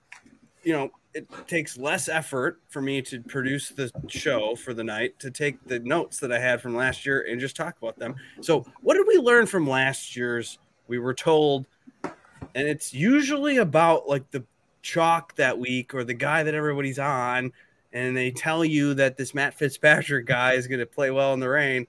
[0.63, 5.17] you know, it takes less effort for me to produce the show for the night
[5.19, 8.15] to take the notes that I had from last year and just talk about them.
[8.41, 10.59] So, what did we learn from last year's?
[10.87, 11.67] We were told,
[12.03, 14.43] and it's usually about like the
[14.81, 17.51] chalk that week or the guy that everybody's on,
[17.93, 21.39] and they tell you that this Matt Fitzpatrick guy is going to play well in
[21.39, 21.87] the rain,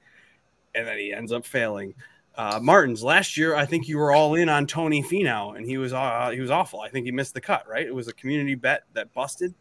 [0.75, 1.95] and then he ends up failing.
[2.37, 5.77] Uh, Martins last year, I think you were all in on Tony Finau, and he
[5.79, 6.81] was uh, he was awful.
[6.81, 7.69] I think he missed the cut.
[7.69, 7.87] Right?
[7.87, 9.55] It was a community bet that busted.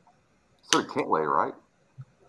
[0.71, 1.53] So Cantlay, right?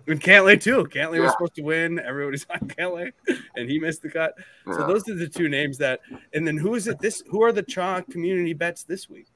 [0.07, 0.85] And Cantlay too.
[0.85, 1.99] Cantlay was supposed to win.
[2.01, 3.13] Everybody's on Cantlay,
[3.55, 4.35] and he missed the cut.
[4.67, 6.01] So those are the two names that.
[6.33, 6.99] And then who is it?
[6.99, 9.27] This who are the Cha community bets this week?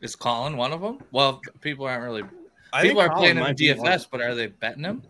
[0.00, 0.98] Is Collin one of them?
[1.12, 2.22] Well, people aren't really.
[2.72, 3.86] I people think are Collin playing him in might be one.
[3.86, 5.02] DFS, but are they betting him?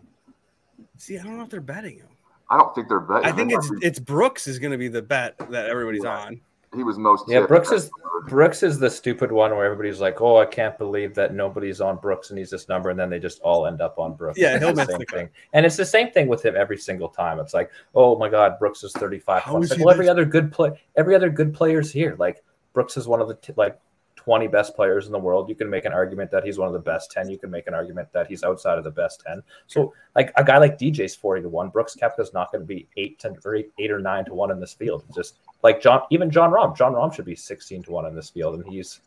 [0.97, 2.07] See, I don't know if they're betting him.
[2.49, 3.25] I don't think they're betting.
[3.25, 6.17] I think it's be- it's Brooks is going to be the bet that everybody's Yeah.
[6.25, 6.41] on.
[6.75, 7.25] he was most.
[7.29, 7.45] Yeah.
[7.45, 7.89] Brooks is
[8.27, 11.97] Brooks is the stupid one where everybody's like, "Oh, I can't believe that nobody's on
[11.97, 14.37] Brooks and he's this number," and then they just all end up on Brooks.
[14.39, 15.17] Yeah, he'll the miss same the cut.
[15.19, 17.39] thing, and it's the same thing with him every single time.
[17.39, 20.09] It's like, "Oh my God, Brooks is thirty-five How points." is Like, he well, every
[20.09, 22.15] other good play, every other good player's here.
[22.19, 23.79] Like Brooks is one of the t- like
[24.25, 25.47] twenty best players in the world.
[25.47, 27.29] You can make an argument that he's one of the best ten.
[27.29, 29.43] You can make an argument that he's outside of the best ten.
[29.67, 31.69] So, like a guy like DJ's forty to one.
[31.69, 34.49] Brooks Koepka's not going to be eight to or eight, eight or nine to one
[34.49, 35.03] in this field.
[35.07, 36.75] It's just like John, even Jon Rahm.
[36.75, 39.01] Jon Rahm should be 16 to 1 in this field, and he's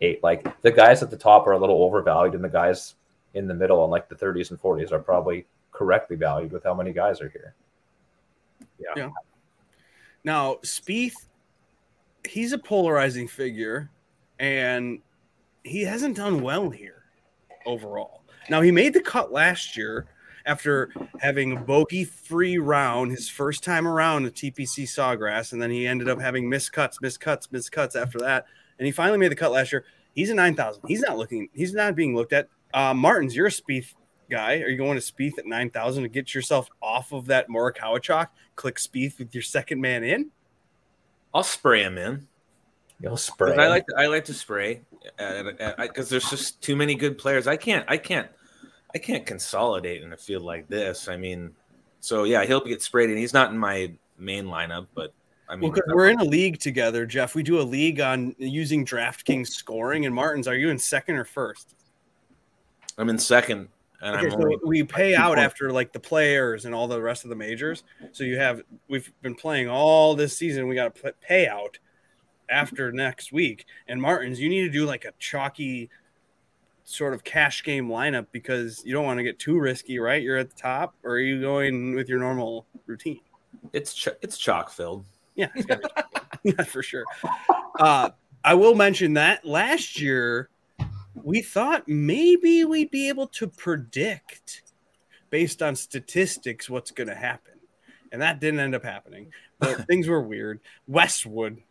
[0.00, 0.22] eight.
[0.22, 2.94] Like the guys at the top are a little overvalued, and the guys
[3.34, 6.74] in the middle and like the 30s and 40s are probably correctly valued with how
[6.74, 7.54] many guys are here.
[8.78, 9.10] Yeah.
[10.24, 11.14] Now, Spieth,
[12.28, 13.90] he's a polarizing figure,
[14.38, 15.00] and
[15.64, 17.04] he hasn't done well here
[17.64, 18.22] overall.
[18.48, 20.06] Now, he made the cut last year
[20.46, 25.70] after having a bogey free round his first time around at TPC Sawgrass, and then
[25.70, 28.46] he ended up having missed cuts, missed cuts, missed cuts after that.
[28.78, 29.84] And he finally made the cut last year.
[30.14, 30.82] He's a 9,000.
[30.86, 32.48] He's not looking, he's not being looked at.
[32.72, 33.94] Uh, Martins, you're a Spieth
[34.30, 34.60] guy.
[34.60, 38.32] Are you going to Spieth at 9,000 to get yourself off of that Morikawa chalk?
[38.54, 40.30] Click Spieth with your second man in?
[41.34, 42.28] I'll spray him in.
[43.00, 43.50] You'll spray.
[43.50, 43.70] 'Cause I him.
[43.70, 44.80] like I like to spray
[45.18, 47.46] because there's just too many good players.
[47.46, 48.28] I can't I can't
[48.94, 51.08] I can't consolidate in a field like this.
[51.08, 51.54] I mean,
[52.00, 55.12] so yeah, he'll get sprayed, and he's not in my main lineup, but
[55.48, 57.34] I mean, because we're in a league together, Jeff.
[57.34, 60.06] We do a league on using DraftKings scoring.
[60.06, 61.74] And Martins, are you in second or first?
[62.98, 63.68] I'm in second,
[64.00, 65.42] and Okay, I'm so only we pay out points.
[65.44, 67.84] after like the players and all the rest of the majors.
[68.12, 70.66] So you have we've been playing all this season.
[70.66, 71.78] We got to pay out
[72.48, 73.66] after next week.
[73.88, 75.90] And Martins, you need to do like a chalky
[76.84, 80.22] sort of cash game lineup because you don't want to get too risky, right?
[80.22, 83.20] You're at the top, or are you going with your normal routine?
[83.72, 85.04] it's ch- it's chalk filled.
[85.34, 85.88] Yeah, it's gotta
[86.42, 87.04] be- yeah, for sure.
[87.78, 88.10] Uh,
[88.44, 90.48] I will mention that last year
[91.14, 94.62] we thought maybe we'd be able to predict
[95.30, 97.54] based on statistics what's going to happen,
[98.12, 99.32] and that didn't end up happening.
[99.58, 100.60] But things were weird.
[100.86, 101.62] Westwood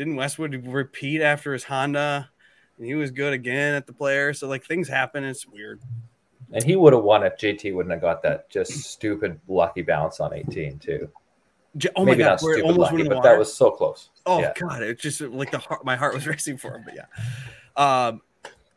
[0.00, 2.30] didn't Westwood repeat after his Honda,
[2.78, 4.32] and he was good again at the player.
[4.32, 5.24] So like things happen.
[5.24, 5.78] It's weird.
[6.52, 10.18] and he would have won if JT wouldn't have got that just stupid lucky bounce
[10.18, 11.10] on 18 too.
[11.94, 13.28] Oh my Maybe god, it stupid almost lucky, went in the but water.
[13.28, 14.08] that was so close.
[14.24, 14.52] Oh Yeah.
[14.58, 16.82] god, it's just like the heart, my heart was racing for him.
[16.84, 17.04] But yeah.
[17.76, 18.22] Um,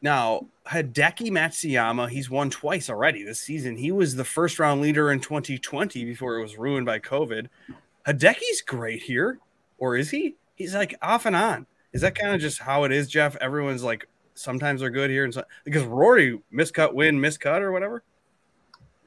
[0.01, 3.77] now Hideki Matsuyama, he's won twice already this season.
[3.77, 7.47] He was the first round leader in 2020 before it was ruined by COVID.
[8.05, 9.39] Hideki's great here,
[9.77, 10.35] or is he?
[10.55, 11.67] He's like off and on.
[11.93, 13.35] Is that kind of just how it is, Jeff?
[13.37, 18.03] Everyone's like sometimes they're good here and so because Rory miscut win, miscut or whatever.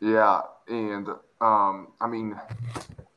[0.01, 1.09] Yeah, and
[1.41, 2.39] um, I mean,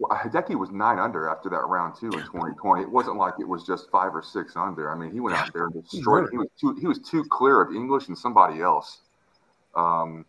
[0.01, 2.83] Hideki was nine under after that round two in 2020.
[2.83, 4.91] It wasn't like it was just five or six under.
[4.91, 6.29] I mean, he went out there and destroyed.
[6.31, 9.01] He was too he was too clear of English and somebody else.
[9.75, 10.25] Um,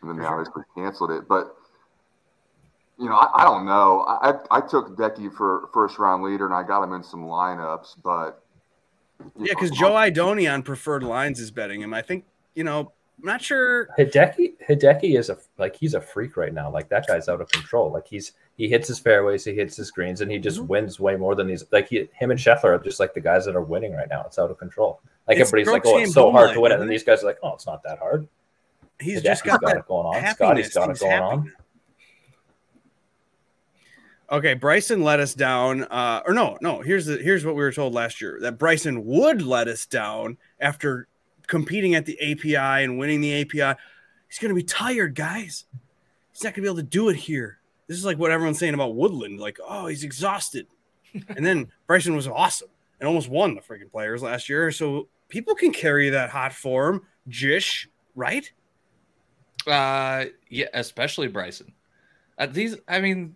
[0.00, 1.56] and then they obviously canceled it, but
[2.98, 4.04] you know, I, I don't know.
[4.08, 7.96] I, I took Decky for first round leader, and I got him in some lineups,
[8.02, 8.42] but
[9.38, 11.94] yeah, because Joe Idoni on preferred lines is betting him.
[11.94, 12.92] I think you know.
[13.20, 13.88] I'm not sure.
[13.98, 16.70] Hideki Hideki is a like he's a freak right now.
[16.70, 17.90] Like that guy's out of control.
[17.90, 20.68] Like he's he hits his fairways, he hits his greens, and he just mm-hmm.
[20.68, 21.64] wins way more than these.
[21.72, 24.22] Like he, him and Scheffler are just like the guys that are winning right now.
[24.24, 25.00] It's out of control.
[25.26, 27.26] Like it's everybody's like, oh, it's so hard to win it, and these guys are
[27.26, 28.28] like, oh, it's not that hard.
[29.00, 30.34] He's Hideki's just got, got it going on.
[30.34, 31.52] Scotty's got it going on.
[34.30, 35.84] Okay, Bryson let us down.
[35.84, 36.82] Uh, or no, no.
[36.82, 40.36] Here's the here's what we were told last year that Bryson would let us down
[40.60, 41.08] after
[41.46, 43.78] competing at the API and winning the API.
[44.28, 45.64] He's going to be tired, guys.
[46.32, 47.58] He's not going to be able to do it here.
[47.86, 49.40] This is like what everyone's saying about Woodland.
[49.40, 50.66] Like, oh, he's exhausted.
[51.28, 52.68] and then Bryson was awesome
[53.00, 54.70] and almost won the freaking players last year.
[54.70, 58.50] So people can carry that hot form, Jish, right?
[59.66, 61.72] Uh, yeah, especially Bryson.
[62.38, 63.34] Uh, these, I mean,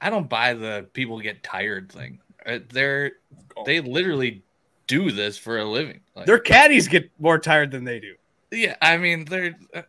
[0.00, 2.20] I don't buy the people get tired thing.
[2.44, 3.12] Uh, they're
[3.56, 3.64] oh.
[3.64, 4.42] they literally
[4.86, 6.00] do this for a living.
[6.16, 8.14] Like, Their caddies get more tired than they do.
[8.50, 9.56] Yeah, I mean they're.
[9.74, 9.82] Uh,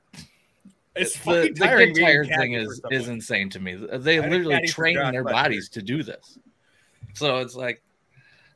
[0.96, 3.76] it's the, the get tired thing is is insane to me.
[3.76, 6.38] They literally train their bodies to do this.
[7.14, 7.82] So it's like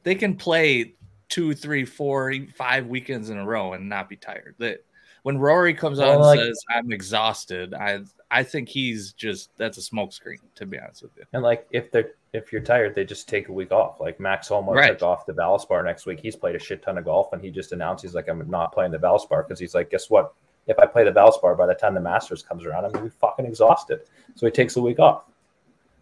[0.03, 0.93] they can play
[1.29, 4.55] two, three, four, five weekends in a row and not be tired.
[4.59, 4.83] That
[5.23, 8.01] when Rory comes well, out and like, says, "I'm exhausted," I
[8.35, 11.23] I think he's just that's a smokescreen to be honest with you.
[11.31, 14.01] And like if they're if you're tired, they just take a week off.
[14.01, 14.89] Like Max Homa right.
[14.89, 16.19] took off the Valspar next week.
[16.19, 18.73] He's played a shit ton of golf, and he just announced he's like, I'm not
[18.73, 20.33] playing the Valspar because he's like, guess what?
[20.67, 23.11] If I play the Valspar, by the time the Masters comes around, I'm gonna be
[23.21, 24.01] fucking exhausted.
[24.35, 25.23] So he takes a week off.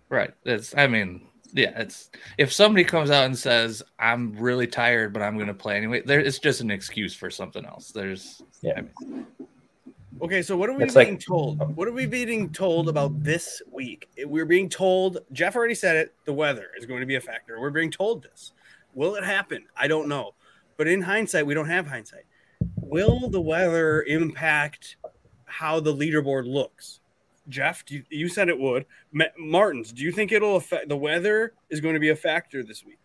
[0.09, 0.33] Right.
[0.43, 0.75] It's.
[0.75, 1.79] I mean, yeah.
[1.81, 6.01] It's if somebody comes out and says, I'm really tired, but I'm gonna play anyway.
[6.03, 7.91] There, it's just an excuse for something else.
[7.91, 8.41] There's.
[8.63, 8.79] Yeah.
[8.79, 9.27] I mean,
[10.21, 11.75] Okay, so what are we it's being like, told?
[11.75, 14.07] What are we being told about this week?
[14.25, 17.59] We're being told, Jeff already said it, the weather is going to be a factor.
[17.59, 18.53] We're being told this.
[18.93, 19.65] Will it happen?
[19.75, 20.33] I don't know.
[20.77, 22.25] But in hindsight, we don't have hindsight.
[22.77, 24.97] Will the weather impact
[25.45, 26.99] how the leaderboard looks?
[27.49, 28.85] Jeff, you, you said it would.
[29.11, 32.63] Ma- Martins, do you think it'll affect the weather is going to be a factor
[32.63, 32.99] this week?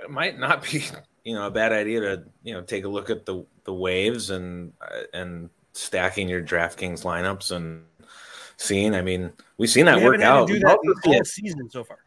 [0.00, 0.84] It might not be,
[1.26, 4.30] you know, a bad idea to, you know, take a look at the the waves
[4.30, 7.84] and uh, and stacking your DraftKings lineups and
[8.58, 8.94] seeing.
[8.94, 10.46] I mean, we've seen that we work out.
[10.46, 11.98] do that the whole season so far.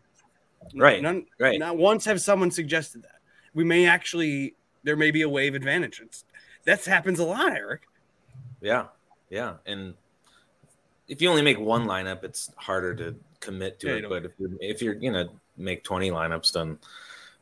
[0.74, 1.02] Right.
[1.02, 1.60] None, right.
[1.60, 3.20] Not once have someone suggested that.
[3.54, 6.00] We may actually there may be a wave advantage.
[6.00, 6.24] It's,
[6.64, 7.82] that happens a lot, Eric.
[8.62, 8.86] Yeah.
[9.30, 9.56] Yeah.
[9.66, 9.96] And
[11.10, 14.06] if you only make one lineup, it's harder to commit to yeah, it.
[14.08, 15.28] But if you're if you're you know
[15.58, 16.80] make 20 lineups, then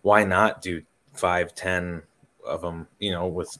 [0.01, 0.81] why not do
[1.17, 2.03] five, ten
[2.45, 3.57] of them, you know, with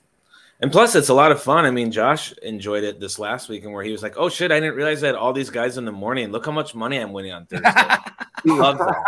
[0.59, 1.65] and plus, it's a lot of fun.
[1.65, 4.59] I mean, Josh enjoyed it this last weekend where he was like, "Oh shit, I
[4.59, 6.31] didn't realize I had all these guys in the morning.
[6.31, 7.69] Look how much money I'm winning on Thursday."
[8.43, 9.03] he loves that.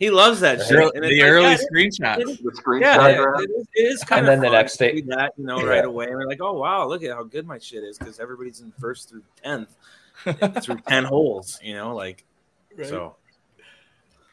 [0.00, 0.92] He loves that shit.
[0.92, 2.18] The, the like, early yeah, screenshot.
[2.18, 2.80] It, the screenshot.
[2.80, 4.34] Yeah, it, it is kind and of.
[4.34, 5.66] And then the next day, that you know, yeah.
[5.66, 8.18] right away, and we're like, "Oh wow, look at how good my shit is," because
[8.18, 9.68] everybody's in first through tenth
[10.62, 11.60] through ten holes.
[11.62, 12.24] You know, like
[12.76, 12.88] right.
[12.88, 13.14] so.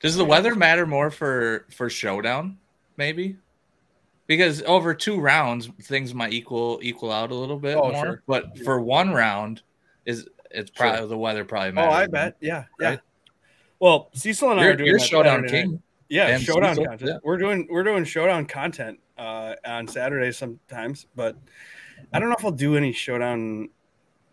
[0.01, 2.57] Does the weather matter more for for showdown?
[2.97, 3.38] Maybe
[4.27, 8.04] because over two rounds things might equal equal out a little bit oh, more.
[8.04, 8.23] Sure.
[8.27, 9.62] But for one round,
[10.06, 11.08] is it's probably sure.
[11.08, 11.93] the weather probably matters.
[11.93, 12.38] Oh, I bet.
[12.39, 12.89] Yeah, yeah.
[12.89, 12.99] Right?
[13.80, 15.82] Well, Cecil and I you're, are doing showdown king.
[16.08, 17.12] Yeah, showdown Cecil, content.
[17.12, 17.17] Yeah.
[17.23, 21.36] We're doing we're doing showdown content uh, on Saturdays sometimes, but
[22.13, 23.69] I don't know if I'll do any showdown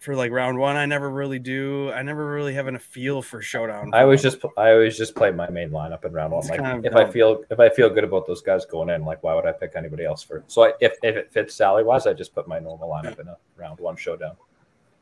[0.09, 0.75] for like round one.
[0.75, 1.93] I never really do.
[1.93, 3.91] I never really have a feel for showdown.
[3.93, 6.41] I always just I always just play my main lineup in round one.
[6.41, 7.07] It's like kind of if dumb.
[7.07, 9.53] I feel if I feel good about those guys going in, like why would I
[9.53, 10.45] pick anybody else for?
[10.47, 13.29] So I, if if it fits Sally wise, I just put my normal lineup in
[13.29, 14.35] a round one showdown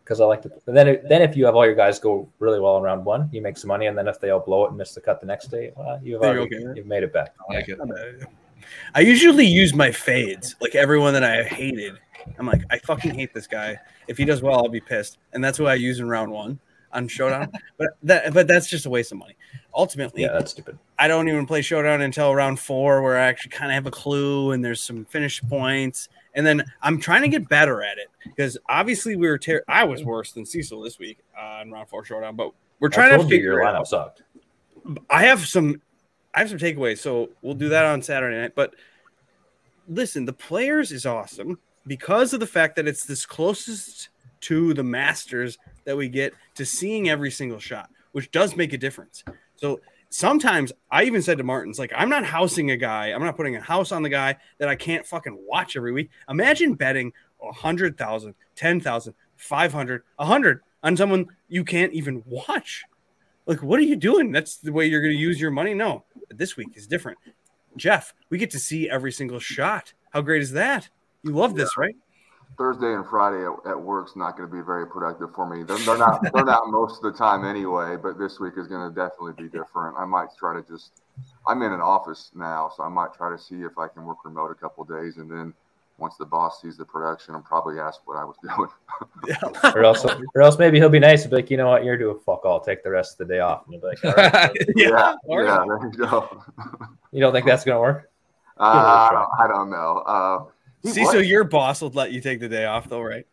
[0.03, 0.51] because I like to.
[0.67, 3.41] then then if you have all your guys go really well in round one, you
[3.41, 5.27] make some money, and then if they all blow it and miss the cut the
[5.27, 6.65] next day, well, you've already, okay.
[6.75, 7.33] you've made it back.
[7.49, 7.79] I like it.
[8.97, 12.01] I usually use my fades, like everyone that I hated
[12.39, 13.79] I'm like, I fucking hate this guy.
[14.09, 15.19] If he does well, I'll be pissed.
[15.33, 16.59] And that's what I use in round one
[16.93, 17.51] on Showdown.
[17.79, 19.37] but that but that's just a waste of money.
[19.75, 20.79] Ultimately, yeah, that's stupid.
[20.99, 23.91] I don't even play Showdown until round four, where I actually kind of have a
[23.91, 26.09] clue and there's some finish points.
[26.35, 29.85] And then I'm trying to get better at it because obviously we were ter- I
[29.85, 33.27] was worse than Cecil this week uh, in round four Showdown, but we're trying to
[33.27, 34.23] figure your lineup sucked.
[35.09, 35.81] I have some
[36.35, 38.55] I have some takeaways, so we'll do that on Saturday night.
[38.55, 38.75] But
[39.89, 44.09] listen, the players is awesome because of the fact that it's this closest
[44.41, 48.79] to the Masters that we get to seeing every single shot, which does make a
[48.79, 49.25] difference.
[49.57, 53.37] So sometimes I even said to Martins, like, I'm not housing a guy, I'm not
[53.37, 56.11] putting a house on the guy that I can't fucking watch every week.
[56.29, 61.93] Imagine betting a hundred thousand, ten thousand, five hundred, a hundred on someone you can't
[61.93, 62.85] even watch.
[63.47, 64.33] Like, what are you doing?
[64.33, 65.73] That's the way you're going to use your money.
[65.73, 67.19] No, this week is different.
[67.77, 69.93] Jeff, we get to see every single shot.
[70.11, 70.89] How great is that?
[71.27, 71.97] You love this, right?
[72.57, 75.65] Thursday and Friday at, at work's not going to be very productive for me.
[75.65, 78.89] They're, they're not they're not most of the time anyway, but this week is going
[78.89, 79.97] to definitely be different.
[79.99, 81.03] I might try to just
[81.49, 84.19] I'm in an office now, so I might try to see if I can work
[84.25, 85.53] remote a couple days, and then
[85.99, 88.71] once the boss sees the production, I'll probably ask what I was doing.
[89.27, 89.73] yeah.
[89.75, 91.97] or else, or else maybe he'll be nice and be like, you know what, you're
[91.97, 92.61] doing fuck all.
[92.61, 93.65] Take the rest of the day off.
[93.65, 94.57] And you'll be like, all right.
[94.77, 96.43] yeah, yeah, yeah, there you go.
[97.13, 98.11] you don't think that's gonna work?
[98.59, 100.03] Uh, I don't know.
[100.07, 100.45] Uh,
[100.87, 103.27] See, so your boss will let you take the day off, though, right?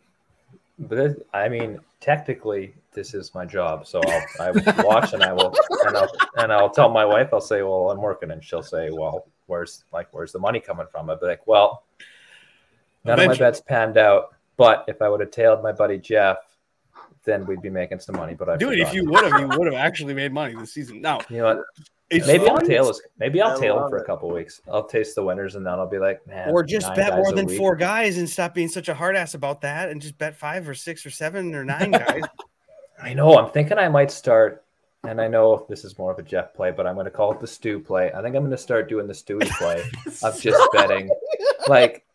[0.80, 5.32] But I mean, technically, this is my job, so I'll I will watch and I
[5.34, 7.30] will and I'll and I'll tell my wife.
[7.34, 10.88] I'll say, "Well, I'm working," and she'll say, "Well, where's like where's the money coming
[10.92, 11.84] from?" I'd be like, "Well,
[13.04, 13.36] none Eventually.
[13.36, 16.38] of my bets panned out, but if I would have tailed my buddy Jeff,
[17.24, 19.68] then we'd be making some money." But I dude, if you would have, you would
[19.68, 21.02] have actually made money this season.
[21.02, 21.64] Now, you know what?
[22.18, 22.62] It's maybe fun.
[22.62, 23.02] I'll tail us.
[23.18, 24.62] Maybe I'll I tail him for a couple weeks.
[24.72, 26.50] I'll taste the winners, and then I'll be like, man.
[26.52, 29.62] Or just bet more than four guys and stop being such a hard ass about
[29.62, 32.24] that, and just bet five or six or seven or nine guys.
[33.02, 33.38] I know.
[33.38, 34.64] I'm thinking I might start,
[35.04, 37.32] and I know this is more of a Jeff play, but I'm going to call
[37.32, 38.12] it the stew play.
[38.12, 39.84] I think I'm going to start doing the Stewie play
[40.24, 41.10] of just betting,
[41.68, 42.06] like.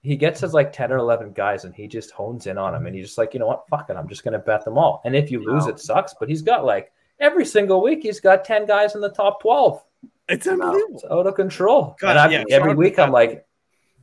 [0.00, 2.86] He gets his like 10 or 11 guys and he just hones in on them.
[2.86, 3.68] And he's just like, you know what?
[3.68, 3.96] Fuck it.
[3.96, 5.02] I'm just going to bet them all.
[5.04, 6.14] And if you lose, it sucks.
[6.18, 9.82] But he's got like every single week he's got 10 guys in the top 12.
[10.28, 10.94] It's unbelievable.
[10.94, 11.96] It's out of control.
[12.00, 13.46] God, and yeah, every week I'm like,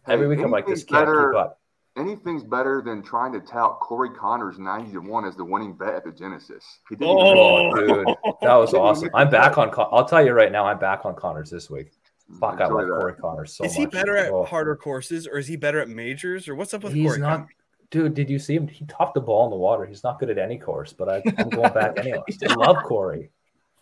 [0.07, 1.59] every week I'm like, this can't better, keep up.
[1.97, 5.93] Anything's better than trying to tout Corey Conners 90 to 1 as the winning bet
[5.93, 6.63] at the Genesis.
[6.89, 8.07] He didn't oh, dude.
[8.41, 9.09] That was awesome.
[9.13, 11.91] I'm back on, I'll tell you right now, I'm back on Conners this week.
[12.39, 13.71] Fuck, I like Corey Conners so much.
[13.71, 14.43] Is he better at oh.
[14.43, 17.19] harder courses or is he better at majors or what's up with he's Corey?
[17.19, 17.45] Not,
[17.89, 18.67] dude, did you see him?
[18.67, 19.85] He topped the ball in the water.
[19.85, 22.21] He's not good at any course, but I, am going back anyway.
[22.47, 23.31] I love Corey.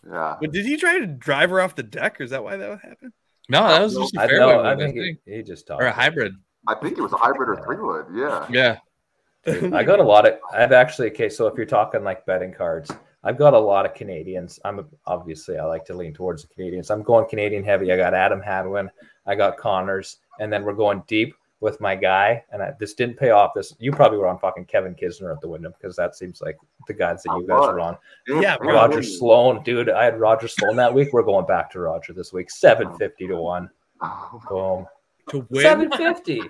[0.09, 0.35] Yeah.
[0.39, 2.79] But did he try to drive her off the deck, or is that why that
[2.79, 3.13] happened?
[3.49, 4.53] No, that was just a fairway.
[4.53, 6.33] I, I think he, he, just or a hybrid.
[6.67, 8.05] I think it was a hybrid or three wood.
[8.13, 8.47] Yeah.
[8.49, 9.75] Yeah.
[9.75, 10.35] I got a lot of.
[10.53, 11.27] I've actually okay.
[11.27, 12.91] So if you're talking like betting cards,
[13.23, 14.59] I've got a lot of Canadians.
[14.63, 16.89] I'm obviously I like to lean towards the Canadians.
[16.89, 17.91] I'm going Canadian heavy.
[17.91, 18.89] I got Adam Hadwin.
[19.25, 23.17] I got Conners, and then we're going deep with my guy, and I, this didn't
[23.17, 23.51] pay off.
[23.55, 26.57] This you probably were on fucking Kevin Kisner at the window because that seems like
[26.87, 27.97] the guys that you guys were on.
[28.27, 29.89] Yeah, Roger Sloan, dude.
[29.89, 31.13] I had Roger Sloan that week.
[31.13, 32.51] We're going back to Roger this week.
[32.51, 33.69] Seven fifty to one.
[34.49, 34.85] Boom.
[35.29, 36.41] To win seven fifty.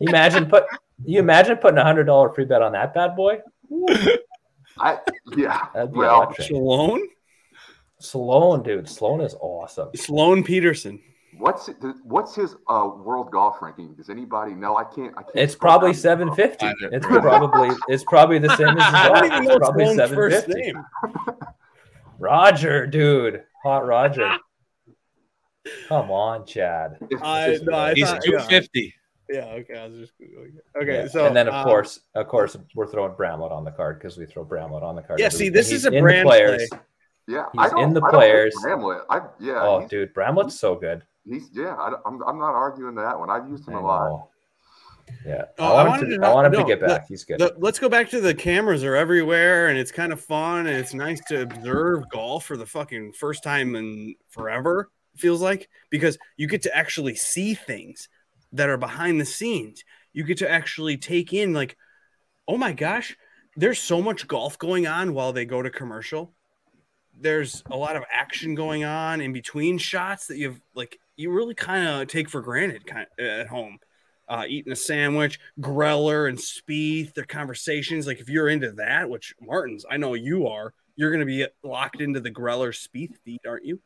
[0.00, 0.64] imagine put
[1.02, 3.40] you imagine putting a hundred dollar free bet on that bad boy.
[4.78, 4.98] I
[5.34, 5.66] yeah.
[5.86, 7.08] well, Sloan.
[7.98, 8.86] Sloan, dude.
[8.86, 9.88] Sloan is awesome.
[9.96, 11.00] Sloan Peterson.
[11.38, 11.68] What's
[12.04, 13.94] what's his uh, world golf ranking?
[13.94, 14.76] Does anybody know?
[14.76, 15.12] I can't.
[15.16, 16.66] I can't it's probably seven fifty.
[16.80, 20.72] It's probably it's probably the same as I don't even know probably seven fifty.
[22.18, 24.36] Roger, dude, hot Roger.
[25.88, 26.98] Come on, Chad.
[27.20, 28.94] I, no, I He's two fifty.
[29.28, 29.46] Yeah.
[29.46, 29.76] Okay.
[29.76, 30.12] I was just
[30.80, 31.02] okay.
[31.02, 31.08] Yeah.
[31.08, 34.16] So and then of um, course, of course, we're throwing Bramlett on the card because
[34.16, 35.18] we throw Bramlett on the card.
[35.18, 35.28] Yeah.
[35.28, 36.68] See, this is a brand players.
[36.70, 36.80] Play.
[37.28, 38.54] Yeah, he's in the players.
[38.62, 39.02] Bramlett.
[39.10, 39.60] I, yeah.
[39.60, 41.02] Oh, dude, Bramlett's so good.
[41.28, 41.74] He's yeah.
[41.74, 43.30] I, am I'm, I'm not arguing that one.
[43.30, 44.28] I've used him a lot.
[45.24, 47.06] Yeah, oh, I, wanted to, to, I want him no, to get back.
[47.08, 47.38] He's good.
[47.38, 50.76] The, let's go back to the cameras are everywhere, and it's kind of fun, and
[50.76, 54.90] it's nice to observe golf for the fucking first time in forever.
[55.16, 58.08] Feels like because you get to actually see things
[58.52, 59.84] that are behind the scenes.
[60.12, 61.76] You get to actually take in like,
[62.48, 63.16] oh my gosh,
[63.56, 66.32] there's so much golf going on while they go to commercial.
[67.18, 71.54] There's a lot of action going on in between shots that you've like you really
[71.54, 73.78] kind of take for granted kind of, at home.
[74.28, 78.08] Uh, eating a sandwich, Greller and Spieth, their conversations.
[78.08, 81.46] Like if you're into that, which Martins, I know you are, you're going to be
[81.62, 83.80] locked into the Greller Spieth feed, aren't you?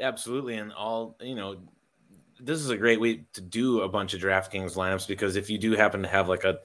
[0.00, 1.56] Absolutely, and all you know,
[2.40, 5.58] this is a great way to do a bunch of DraftKings lineups because if you
[5.58, 6.58] do happen to have like a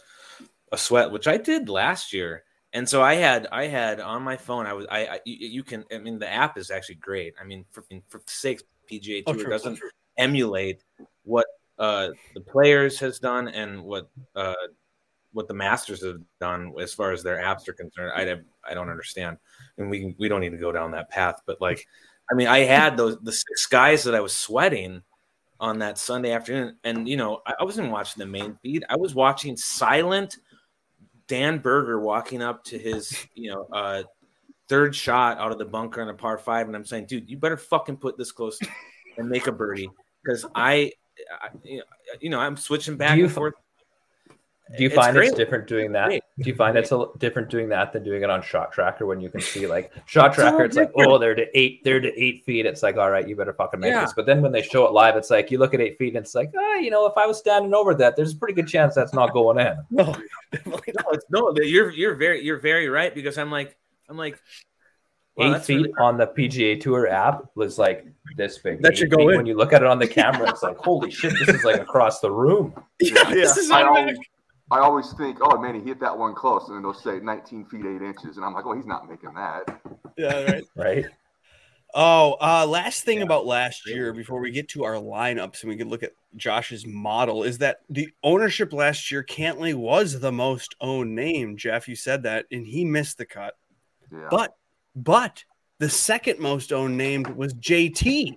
[0.72, 2.43] a sweat, which I did last year,
[2.74, 4.66] and so I had I had on my phone.
[4.66, 7.34] I was I, I you can I mean the app is actually great.
[7.39, 8.62] I mean for for sake
[8.92, 9.80] PGA oh, Tour oh, doesn't
[10.18, 10.84] emulate
[11.24, 11.46] what
[11.80, 14.54] uh, the players has done and what uh,
[15.34, 18.12] what the Masters have done as far as their apps are concerned.
[18.16, 19.38] I I don't understand,
[19.78, 21.42] and we we don't need to go down that path.
[21.46, 21.88] But like,
[22.32, 25.02] I mean, I had those the six guys that I was sweating
[25.60, 28.84] on that Sunday afternoon, and you know, I, I wasn't watching the main feed.
[28.89, 30.38] I was watching silent
[31.32, 34.04] Dan Berger walking up to his, you know, uh,
[34.72, 37.38] third shot out of the bunker on a par five, and I'm saying, dude, you
[37.38, 38.57] better fucking put this close
[39.17, 39.89] and make a birdie
[40.24, 40.93] because I,
[41.41, 41.49] I,
[42.22, 43.53] you know, I'm switching back and forth.
[44.78, 45.28] Do you It's find great.
[45.28, 46.05] it's different doing that?
[46.05, 46.24] Great.
[46.39, 49.05] Do you find it's a l- different doing that than doing it on Shot Tracker
[49.05, 50.63] when you can see like Shot Tracker?
[50.63, 52.65] It's like, oh, they're to eight, they're to eight feet.
[52.65, 53.99] It's like, all right, you better fucking make Yeah.
[54.05, 54.13] this.
[54.13, 56.24] But then when they show it live, it's like you look at eight feet and
[56.24, 58.69] it's like, ah, you know, if I was standing over that, there's a pretty good
[58.69, 59.76] chance that's not going in.
[59.91, 60.15] No.
[61.30, 63.76] No, no, you're you're very you're very right because I'm like
[64.12, 64.38] I'm like
[65.36, 68.05] wow, eight feet really- on the PGA Tour app was like
[68.36, 68.82] this big.
[68.82, 69.38] That Eight should go in.
[69.38, 71.82] When you look at it on the camera, it's like, holy shit, this is like
[71.82, 72.74] across the room.
[73.01, 74.18] Yeah, this is I always,
[74.70, 77.66] I always think, oh man, he hit that one close, and then they'll say 19
[77.66, 79.82] feet 8 inches, and I'm like, oh, he's not making that.
[80.18, 80.64] Yeah, right.
[80.76, 81.05] Right?
[81.93, 85.76] Oh, uh, last thing about last year before we get to our lineups and we
[85.76, 90.76] can look at Josh's model is that the ownership last year, Cantlay was the most
[90.80, 91.57] owned name.
[91.57, 93.55] Jeff, you said that, and he missed the cut.
[94.12, 94.28] Yeah.
[94.30, 94.55] But,
[94.95, 95.43] but
[95.80, 98.36] the second most owned named was JT,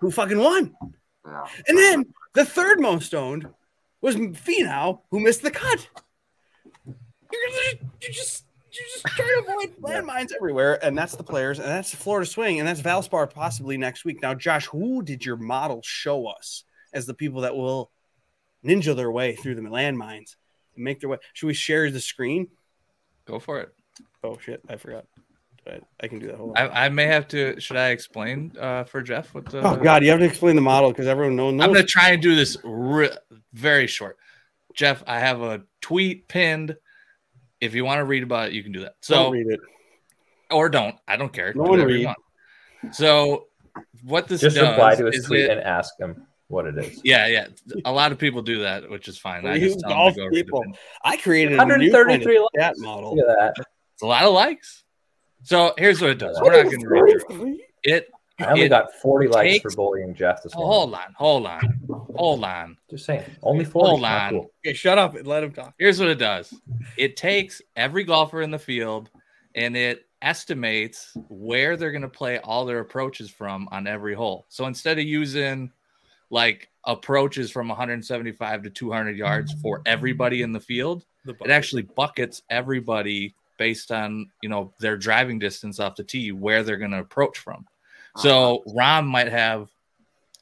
[0.00, 0.74] who fucking won.
[1.26, 1.44] yeah.
[1.68, 2.04] And then
[2.34, 3.48] the third most owned
[4.00, 5.88] was Finau, who missed the cut.
[6.84, 6.94] You're,
[7.74, 11.66] gonna- you're just you're just trying to avoid landmines everywhere, and that's the players, and
[11.68, 14.20] that's the Florida Swing, and that's Valspar possibly next week.
[14.20, 17.90] Now, Josh, who did your model show us as the people that will
[18.64, 20.36] ninja their way through the landmines
[20.74, 21.16] and make their way?
[21.32, 22.48] Should we share the screen?
[23.24, 23.70] Go for it.
[24.24, 25.04] Oh shit, I forgot.
[25.64, 26.36] But I can do that.
[26.36, 26.68] Hold on.
[26.70, 27.58] I, I may have to.
[27.60, 29.60] Should I explain uh, for Jeff what the?
[29.68, 31.52] oh god, you have to explain the model because everyone knows.
[31.52, 33.10] I'm gonna try and do this re-
[33.52, 34.16] very short.
[34.74, 36.76] Jeff, I have a tweet pinned.
[37.60, 38.94] If you want to read about it, you can do that.
[39.00, 39.60] So Don't read it.
[40.50, 40.94] or don't.
[41.08, 41.52] I don't care.
[41.54, 42.14] No Do one read.
[42.92, 43.46] So
[44.04, 46.78] what this Just does reply to his is tweet it- and ask him what it
[46.78, 47.00] is.
[47.02, 47.46] yeah, yeah.
[47.86, 49.44] A lot of people do that, which is fine.
[49.46, 50.64] I You just tell them to go people.
[51.02, 52.48] I created a new kind of 133 likes.
[52.56, 53.16] chat model.
[53.16, 53.66] Look at that.
[53.96, 54.84] It's a lot of likes.
[55.42, 56.38] So here's what it does.
[56.42, 58.10] We're not going to read through it.
[58.38, 60.74] I only It got 40 likes takes- for bullying Jeff this Oh, morning.
[60.76, 62.76] hold on, hold on, hold on.
[62.90, 63.24] Just saying.
[63.42, 63.88] Only 40.
[63.88, 64.30] Hold on.
[64.32, 64.50] cool.
[64.66, 65.72] Okay, shut up and let him talk.
[65.78, 66.52] Here's what it does
[66.98, 69.08] it takes every golfer in the field
[69.54, 74.44] and it estimates where they're going to play all their approaches from on every hole.
[74.50, 75.72] So instead of using
[76.28, 82.42] like approaches from 175 to 200 yards for everybody in the field, it actually buckets
[82.50, 87.00] everybody based on you know their driving distance off the tee where they're going to
[87.00, 87.66] approach from.
[88.16, 89.68] So Rahm might have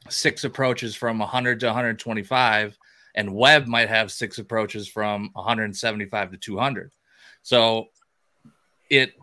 [0.09, 2.79] six approaches from 100 to 125,
[3.17, 6.93] and Webb might have six approaches from 175 to 200.
[7.43, 7.89] So
[8.91, 9.15] it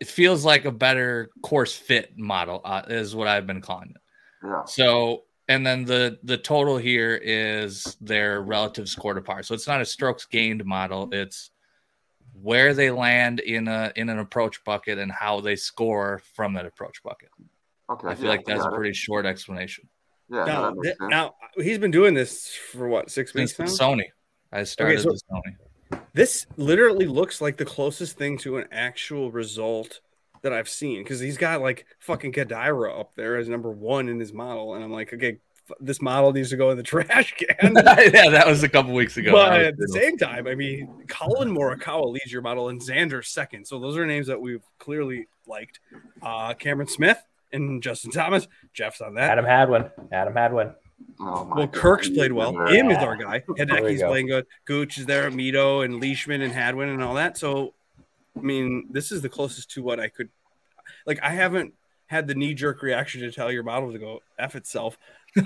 [0.00, 4.00] it feels like a better course fit model uh, is what I've been calling it.
[4.44, 4.64] Yeah.
[4.64, 9.42] So and then the the total here is their relative score to par.
[9.42, 11.08] So it's not a strokes gained model.
[11.12, 11.50] It's
[12.40, 16.66] where they land in a in an approach bucket and how they score from that
[16.66, 17.28] approach bucket.
[17.90, 18.08] Okay.
[18.08, 19.88] I feel yeah, like that's a that- pretty short explanation.
[20.30, 23.86] Yeah, Now, that th- now he's been doing this for what six Since weeks now.
[23.88, 24.04] Sony,
[24.50, 25.56] I started so- with Sony.
[26.14, 30.00] This literally looks like the closest thing to an actual result
[30.40, 34.18] that I've seen because he's got like fucking Kadira up there as number one in
[34.18, 37.34] his model, and I'm like, okay, f- this model needs to go in the trash
[37.34, 37.72] can.
[37.76, 39.32] yeah, that was a couple weeks ago.
[39.32, 43.66] but at the same time, I mean, Collin Morikawa leads your model and Xander second.
[43.66, 45.80] So those are names that we've clearly liked.
[46.22, 48.48] Uh, Cameron Smith and Justin Thomas.
[48.72, 49.30] Jeff's on that.
[49.30, 49.90] Adam Hadwin.
[50.12, 50.72] Adam Hadwin.
[51.20, 51.72] Oh, Well, God.
[51.72, 52.52] Kirk's played well.
[52.54, 52.80] Yeah.
[52.80, 53.42] Im is our guy.
[53.56, 54.08] There we Hideki's go.
[54.08, 54.46] playing good.
[54.64, 55.30] Gooch is there.
[55.30, 57.36] Mito and Leishman and Hadwin and all that.
[57.36, 57.74] So,
[58.36, 60.28] I mean, this is the closest to what I could.
[61.06, 61.74] Like, I haven't
[62.12, 64.96] had the knee jerk reaction to tell your model to go f itself.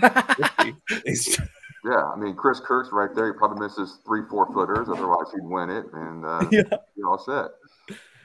[1.85, 3.29] Yeah, I mean, Chris Kirk's right there.
[3.33, 4.89] He probably misses three, four footers.
[4.89, 6.63] Otherwise, he'd win it, and uh, Yeah.
[6.97, 7.53] you're all set.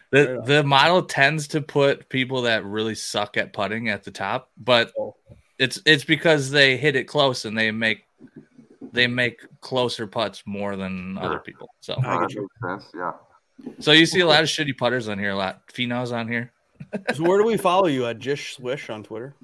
[0.09, 4.49] The the model tends to put people that really suck at putting at the top,
[4.57, 5.15] but Oh.
[5.59, 8.05] it's it's because they hit it close and they make
[8.93, 11.69] they make closer putts more than other people.
[11.81, 12.49] So I Uh, get you.
[12.63, 12.93] makes sense.
[12.97, 13.11] Yeah.
[13.79, 16.51] so you see a lot of shitty putters on here, a lot Finau's on here.
[17.13, 19.35] so, where do we follow you at Jish Swish on Twitter?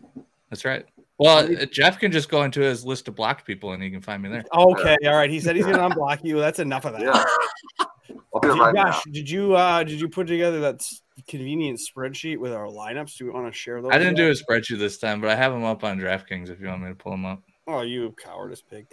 [0.49, 0.85] That's right.
[1.19, 4.01] Well, uh, Jeff can just go into his list of blocked people and he can
[4.01, 4.45] find me there.
[4.53, 5.29] Okay, all right.
[5.31, 6.39] He said he's going to unblock you.
[6.39, 7.01] That's enough of that.
[7.01, 7.23] Yeah.
[8.33, 9.11] I'll do Did- right Josh, now.
[9.11, 13.17] did you uh did you put together that s- convenient spreadsheet with our lineups?
[13.17, 13.91] Do you want to share those?
[13.91, 16.59] I didn't do a spreadsheet this time, but I have them up on DraftKings if
[16.61, 17.41] you want me to pull them up.
[17.65, 18.85] Oh, you cowardice pig.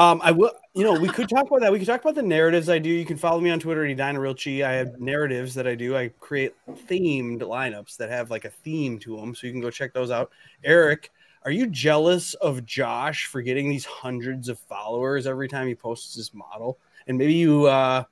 [0.00, 0.52] Um, I will.
[0.72, 1.70] You know, we could talk about that.
[1.70, 2.88] We could talk about the narratives I do.
[2.88, 4.62] You can follow me on Twitter, Edina Real Chi.
[4.66, 5.94] I have narratives that I do.
[5.94, 6.54] I create
[6.88, 10.10] themed lineups that have like a theme to them, so you can go check those
[10.10, 10.30] out.
[10.64, 11.10] Eric,
[11.44, 16.14] are you jealous of Josh for getting these hundreds of followers every time he posts
[16.14, 16.78] his model?
[17.06, 18.04] And maybe you, uh,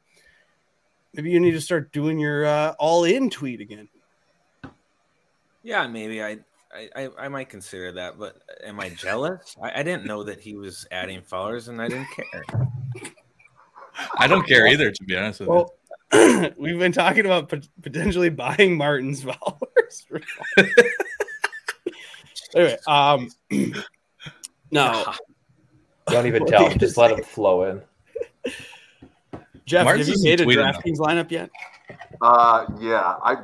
[1.15, 3.89] maybe you need to start doing your uh, all-in tweet again.
[5.63, 6.39] Yeah, maybe I,
[6.73, 8.19] I, I, I might consider that.
[8.19, 9.57] But am I jealous?
[9.63, 12.71] I, I didn't know that he was adding followers, and I didn't care.
[14.19, 15.75] I don't care either, to be honest with Well,
[16.57, 20.07] we've been talking about pot- potentially buying Martin's followers.
[22.55, 23.31] anyway, um,
[24.71, 25.15] no,
[26.09, 26.79] Don't even tell him.
[26.79, 27.83] Just let him flow in.
[29.67, 31.51] Jeff, Martin's have you isn't made a DraftKings lineup yet?
[32.21, 33.37] Uh, yeah, I,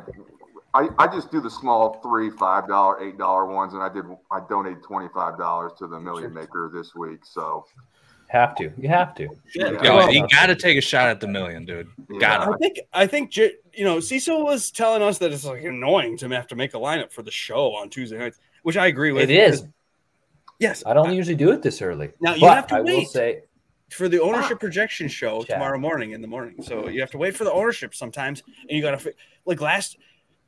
[0.75, 4.05] I, I just do the small three, five dollar, eight dollar ones, and I did.
[4.31, 7.20] I donated twenty five dollars to the Million Maker this week.
[7.25, 7.64] So
[8.29, 8.72] Have to.
[8.77, 9.29] You have to.
[9.55, 9.79] Yeah, you.
[9.79, 11.87] Uh, Yo, you got to take a shot at the million, dude.
[12.11, 12.18] yeah.
[12.18, 16.16] Got I think I think you know Cecil was telling us that it's like annoying
[16.18, 19.12] to have to make a lineup for the show on Tuesday nights, which I agree
[19.12, 19.31] with.
[19.31, 19.64] It is.
[20.59, 22.11] Yes, I don't usually do it this early.
[22.20, 23.09] Now, you But have to I will wait.
[23.09, 23.43] say
[23.91, 25.51] for the ownership projection show Chat.
[25.51, 26.62] tomorrow morning in the morning.
[26.62, 29.14] So you have to wait for the ownership sometimes, and you got to
[29.47, 29.99] like last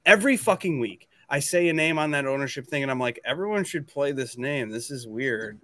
[0.07, 1.09] every fucking week.
[1.29, 4.39] I say a name on that ownership thing, and I'm like, everyone should play this
[4.39, 4.71] name.
[4.71, 5.61] This is weird,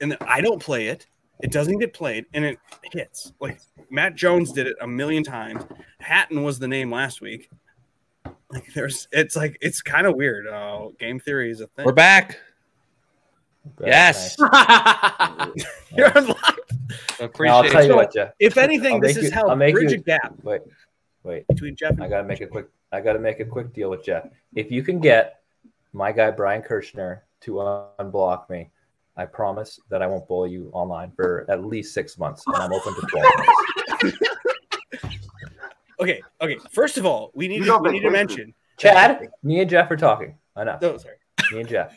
[0.00, 1.06] and I don't play it.
[1.40, 2.58] It doesn't get played, and it
[2.92, 3.32] hits.
[3.40, 5.64] Like Matt Jones did it a million times.
[6.00, 7.48] Hatton was the name last week.
[8.50, 10.46] Like there's, it's like it's kind of weird.
[10.46, 11.84] Uh, game theory is a thing.
[11.86, 12.38] We're back.
[13.78, 14.36] Very Yes.
[14.38, 15.48] nice.
[15.96, 16.72] You're unlocked.
[17.20, 18.32] Appreciate Now, I'll tell you So- what, Jeff.
[18.38, 20.60] If anything, I'll this is you- how I'll make bridge you- a gap Wait,
[21.24, 21.46] wait.
[21.48, 21.90] between Jeff.
[21.92, 22.68] And I gotta make a quick.
[22.92, 24.28] I gotta make a quick deal with Jeff.
[24.54, 25.40] If you can get
[25.92, 27.54] my guy Brian Kirchner to
[27.98, 28.70] unblock me,
[29.16, 32.72] I promise that I won't bully you online for at least six months, and I'm
[32.72, 34.12] open to twelve.
[36.00, 36.58] Okay, okay.
[36.72, 38.54] First of all, we need to, we need to mention.
[38.76, 40.36] Chad, me and Jeff are talking.
[40.56, 40.82] Enough.
[40.82, 41.16] No, sorry.
[41.52, 41.96] Me and Jeff.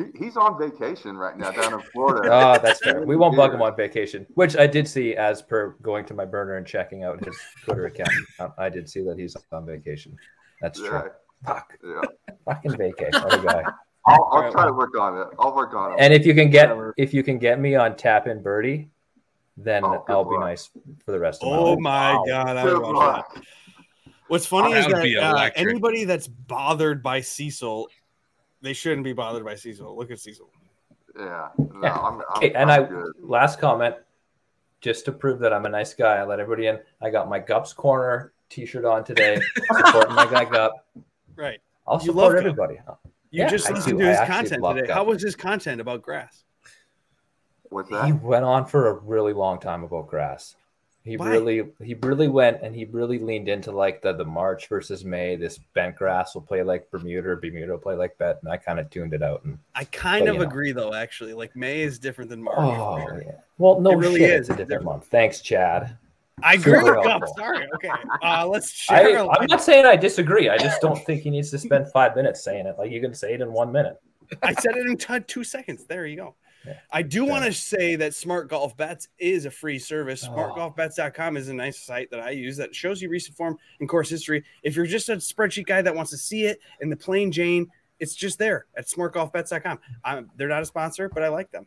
[0.00, 2.28] He, he's on vacation right now down in Florida.
[2.32, 3.02] Oh, that's fair.
[3.04, 6.24] We won't bug him on vacation, which I did see as per going to my
[6.24, 8.08] burner and checking out his Twitter account.
[8.40, 10.16] Um, I did see that he's on vacation.
[10.62, 11.10] That's yeah, true.
[11.44, 11.74] Fuck.
[11.84, 12.00] yeah.
[12.46, 13.12] Fucking vacay.
[13.12, 13.64] What a guy.
[14.06, 15.28] I'll, I'll try to work on it.
[15.38, 15.96] I'll work on it.
[16.00, 16.94] And if you can get Whatever.
[16.96, 18.88] if you can get me on tap in birdie,
[19.58, 20.40] then oh, I'll be luck.
[20.40, 20.70] nice
[21.04, 21.78] for the rest of my Oh life.
[21.80, 22.24] my Wow.
[22.26, 22.56] god!
[22.56, 23.42] I Good would watch that.
[24.28, 27.88] What's funny That is that uh, anybody that's bothered by Cecil,
[28.62, 29.96] they shouldn't be bothered by Cecil.
[29.96, 30.50] Look at Cecil.
[31.18, 31.48] Yeah.
[31.58, 31.94] No, Yeah.
[31.96, 33.12] I'm, I'm, Okay, and I'm I good.
[33.20, 33.96] last comment,
[34.80, 36.78] just to prove that I'm a nice guy, I let everybody in.
[37.02, 40.86] I got my Gups Corner T-shirt on today, supporting my guy Gup.
[41.36, 41.60] Right.
[41.86, 42.38] I'll You support love Gup.
[42.40, 42.74] everybody.
[43.30, 44.04] You Yeah, just I listened do.
[44.04, 44.86] to his content today.
[44.86, 44.96] Gup.
[44.96, 46.44] How was his content about grass?
[47.70, 48.06] What's that?
[48.06, 50.56] He went on for a really long time about grass.
[51.02, 51.30] He Why?
[51.30, 55.34] really, he really went and he really leaned into like the the March versus May.
[55.34, 58.78] This bent grass will play like Bermuda, Bermuda will play like bet, and I kind
[58.78, 59.42] of tuned it out.
[59.44, 60.42] And I kind But, of know.
[60.42, 60.92] agree, though.
[60.92, 62.56] Actually, like May is different than March.
[62.58, 63.22] oh sure.
[63.24, 64.50] yeah, well, no It really shit, is.
[64.50, 65.06] it's a different month.
[65.06, 65.96] Thanks, Chad.
[66.42, 67.66] I agree with Sorry.
[67.76, 67.90] Okay.
[68.22, 69.18] Uh, let's share.
[69.20, 70.48] our I'm not saying I disagree.
[70.50, 72.76] I just don't think he needs to spend five minutes saying it.
[72.78, 74.00] Like you can say it in one minute.
[74.42, 75.84] I said it in t- two seconds.
[75.86, 76.34] There you go.
[76.66, 76.74] Yeah.
[76.90, 77.30] I do Okay.
[77.30, 80.26] want to say that Smart Golf Bets is a free service.
[80.28, 80.32] Oh.
[80.32, 84.10] SmartGolfBets.com is a nice site that I use that shows you recent form and course
[84.10, 84.44] history.
[84.62, 87.70] If you're just a spreadsheet guy that wants to see it in the plain Jane,
[87.98, 89.78] it's just there at SmartGolfBets.com.
[90.04, 91.66] I'm, they're not a sponsor, but I like them.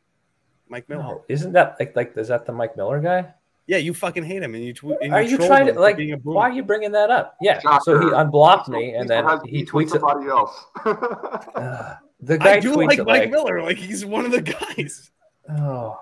[0.67, 1.03] Mike Miller.
[1.03, 3.33] No, isn't that like like is that the Mike Miller guy?
[3.67, 4.73] Yeah, you fucking hate him, and you.
[4.73, 5.95] Tw- and Are you trying to like?
[5.95, 6.17] being a.
[6.17, 7.37] Why are you bringing that up?
[7.41, 7.61] Yeah.
[7.83, 10.01] So he unblocked me, and then he beef with tweets it.
[10.01, 10.65] somebody else.
[11.55, 11.95] Uh,
[12.25, 13.61] the guy I do like it Mike like, Miller.
[13.61, 15.11] Like he's one of the guys.
[15.49, 15.99] oh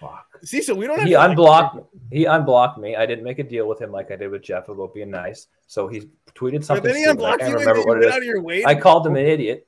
[0.00, 0.26] fuck.
[0.44, 1.94] Cecil, we don't have He to, like- unblocked.
[2.10, 2.96] He unblocked me.
[2.96, 5.46] I didn't make a deal with him like I did with Jeff about being nice.
[5.68, 6.00] So he
[6.34, 6.84] tweeted But something.
[6.84, 7.24] then he stupid.
[7.24, 8.12] I can't you, and remember you what it went is.
[8.12, 8.64] out of your way.
[8.64, 9.66] I called him an idiot.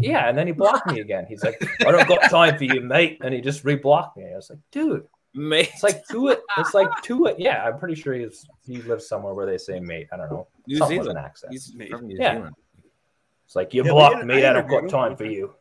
[0.00, 1.24] Yeah, and then he blocked me again.
[1.26, 4.26] He's like, "I don't got time for you, mate," and he just reblocked me.
[4.30, 6.40] I was like, "Dude, Mate, it's like to it.
[6.58, 9.80] It's like to it." Yeah, I'm pretty sure he's he lives somewhere where they say
[9.80, 10.46] "mate." I don't know.
[10.66, 11.18] New Something Zealand.
[11.18, 11.52] an accent.
[11.54, 11.88] He's Mate.
[11.90, 12.34] from New Yeah.
[12.34, 12.54] Zealand.
[13.48, 14.44] It's like you Yeah, blocked but me.
[14.44, 14.82] I I don't agree.
[14.82, 15.54] got time for you.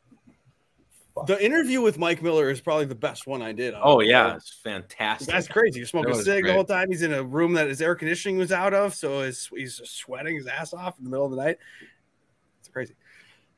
[1.25, 3.73] The interview with Mike Miller is probably the best one I did.
[3.73, 4.07] on Oh it.
[4.07, 5.29] yeah, it's fantastic.
[5.33, 5.79] That's crazy.
[5.79, 6.89] You're smoking a was cig the whole time.
[6.89, 10.35] He's in a room that his air conditioning was out of, so his, he's sweating
[10.35, 11.59] his ass off in the middle of the night.
[12.59, 12.93] It's crazy.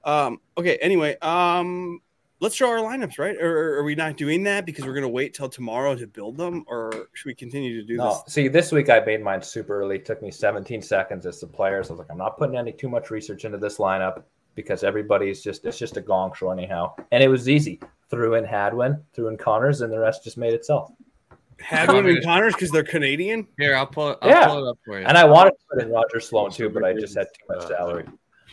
[0.03, 0.77] Um, okay.
[0.77, 2.01] Anyway, um,
[2.39, 3.35] let's show our lineups, right?
[3.37, 6.63] Or, are we not doing that because we're gonna wait till tomorrow to build them,
[6.67, 9.97] or should we continue to do No, see, this week I made mine super early.
[9.97, 11.89] It took me 17 seconds as the players.
[11.89, 14.23] I was like, I'm not putting any too much research into this lineup
[14.55, 16.93] because everybody's just it's just a gong show anyhow.
[17.11, 17.79] And it was easy.
[18.09, 20.91] threw in Hadwin, threw in Conners, and the rest just made itself.
[21.59, 23.47] Hadwin and Conners because they're Canadian.
[23.59, 24.47] Here, I'll pull, I'll Yeah.
[24.47, 25.05] pull it up for you.
[25.05, 27.65] And I wanted to put in Roger Sloan too, but I just had too much
[27.65, 28.05] uh, salary.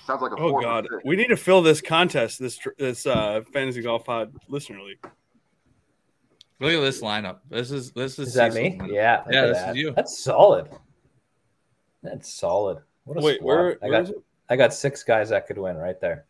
[0.07, 1.03] Sounds like a Oh four God, six.
[1.05, 2.39] we need to fill this contest.
[2.39, 5.05] This this uh, fantasy golf pod listener league.
[6.61, 7.39] Look at this lineup.
[7.51, 8.79] This is this is Is that me?
[8.79, 8.93] lineup.
[8.93, 9.25] Yeah.
[9.31, 9.77] Yeah, this is that.
[9.77, 9.93] you.
[9.93, 10.69] That's solid.
[12.03, 12.79] That's solid.
[13.05, 13.47] What a Wait, squad.
[13.47, 14.17] where, I where got is it?
[14.49, 16.25] I got six guys that could win right there.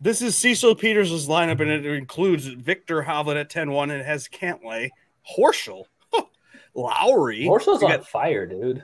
[0.00, 4.28] This is Cecil Peters' lineup, and it includes Viktor Hovland at 10-1, and it has
[4.28, 4.90] Cantlay,
[5.38, 5.84] Horschel,
[6.74, 7.44] Lowry.
[7.44, 8.82] Horschel's You on got- fire, dude.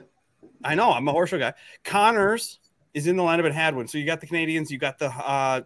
[0.63, 1.53] I know I'm a Horschel guy.
[1.83, 2.59] Conners
[2.93, 3.87] is in the lineup at Hadwin.
[3.87, 5.61] So you got the Canadians, you got the uh,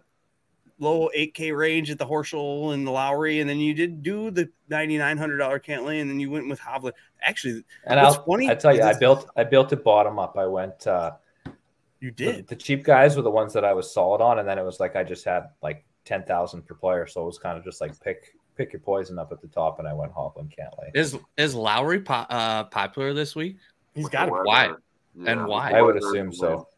[0.78, 4.48] low 8K range at the Horschel and the Lowry, and then you did do the
[4.70, 6.92] $9,900 Cantlay, and then you went with Hovland.
[7.22, 10.18] Actually, And What's I'll, funny I tell you, is I built I built it bottom
[10.18, 10.36] up.
[10.36, 11.12] I went uh
[12.00, 12.46] you the, did.
[12.48, 14.78] the cheap guys were the ones that I was solid on, and then it was
[14.80, 17.80] like I just had like ten thousand per player, so it was kind of just
[17.80, 20.90] like pick pick your poison up at the top, and I went Hovland Cantlay.
[20.94, 23.56] Is is Lowry po- uh, popular this week?
[23.94, 24.32] He's got it.
[24.32, 24.66] Why?
[25.18, 25.70] Yeah, And with why?
[25.72, 26.68] I would assume so.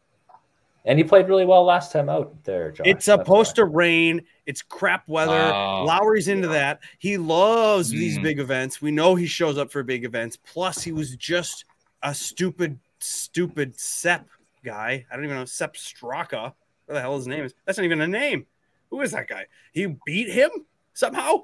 [0.83, 0.91] Wind.
[0.91, 2.87] And he played really well last time out there, Josh.
[2.87, 4.21] It's supposed to rain.
[4.45, 5.31] It's crap weather.
[5.53, 5.83] Oh.
[5.85, 6.79] Lowry's into that.
[6.99, 8.23] He loves these Mm.
[8.23, 8.81] big events.
[8.81, 10.37] We know he shows up for big events.
[10.37, 11.65] Plus, he was just
[12.03, 14.27] a stupid, stupid Sepp
[14.63, 15.05] guy.
[15.11, 16.53] I don't even know Sepp Straka.
[16.85, 17.53] What the hell his name is?
[17.65, 18.45] That's not even a name.
[18.89, 19.45] Who is that guy?
[19.73, 20.49] He beat him
[20.93, 21.43] somehow.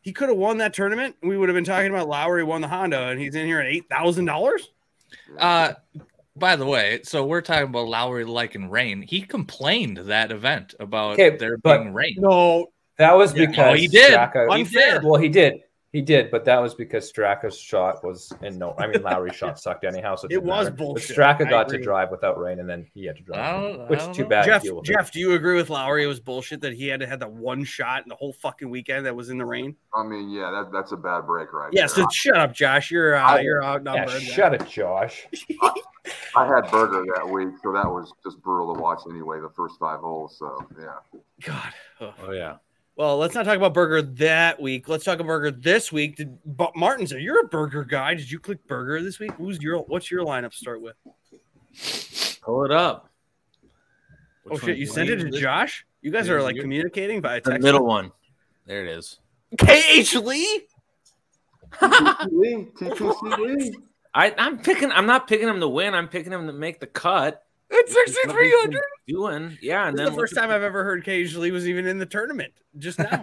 [0.00, 1.14] He could have won that tournament.
[1.22, 3.66] We would have been talking about Lowry won the Honda, and he's in here at
[3.68, 4.70] eight thousand dollars.
[5.38, 5.74] Uh,
[6.36, 9.02] by the way, so we're talking about Lowry liking rain.
[9.02, 12.14] He complained that event about Okay, there but- being rain.
[12.18, 12.66] No,
[12.98, 13.46] That was Yeah.
[13.46, 14.12] because Oh, he did.
[14.12, 14.94] Straka- He Unfair.
[15.00, 15.04] did.
[15.04, 15.54] Well, he did.
[15.92, 18.74] He did, but that was because Straka's shot was in no.
[18.78, 20.14] I mean, Lowry's shot sucked anyhow.
[20.14, 20.76] So It didn't was matter.
[20.76, 21.16] But bullshit.
[21.16, 24.00] Straka I got to drive without rain, and then he had to drive, don't- which
[24.00, 24.28] is too know.
[24.28, 24.44] bad.
[24.46, 24.84] Jeff, deal with.
[24.86, 26.04] Jeff, do you agree with Lowry?
[26.04, 28.70] It was bullshit that he had to have that one shot in the whole fucking
[28.70, 29.76] weekend that was in the rain.
[29.94, 31.88] I mean, yeah, that, that's a bad break right Yeah, there.
[31.88, 32.90] so shut up, Josh.
[32.90, 34.22] You're uh, I- you're Yeah, outnumbered.
[34.22, 35.26] shut it, Josh.
[35.60, 35.72] I
[36.34, 40.00] had Burger that week, so that was just brutal to watch anyway, the first five
[40.00, 40.36] holes.
[40.38, 41.20] So, yeah.
[41.44, 41.72] God.
[42.00, 42.14] Ugh.
[42.26, 42.56] Oh yeah.
[42.96, 44.88] Well, let's not talk about Burger that week.
[44.88, 46.16] Let's talk about Burger this week.
[46.16, 48.14] Did but Martin say you're a Burger guy?
[48.14, 49.32] Did you click Burger this week?
[49.32, 50.94] Who's your what's your lineup start with?
[52.42, 53.08] Pull it up.
[54.50, 55.86] Oh shit, you sent it to Josh?
[56.02, 57.64] You guys are like You're- communicating via The text.
[57.64, 58.10] middle one.
[58.66, 59.20] There it is.
[59.58, 60.66] KH Lee?
[61.72, 63.76] TPC Lee, TPC Lee.
[64.14, 64.92] I, I'm picking.
[64.92, 65.94] I'm not picking him to win.
[65.94, 67.42] I'm picking him to make the cut.
[67.70, 68.70] It's he's 6300.
[68.70, 69.88] been Doing, yeah.
[69.88, 72.06] And This then the first time I've ever heard KH Lee was even in the
[72.06, 73.08] tournament just now.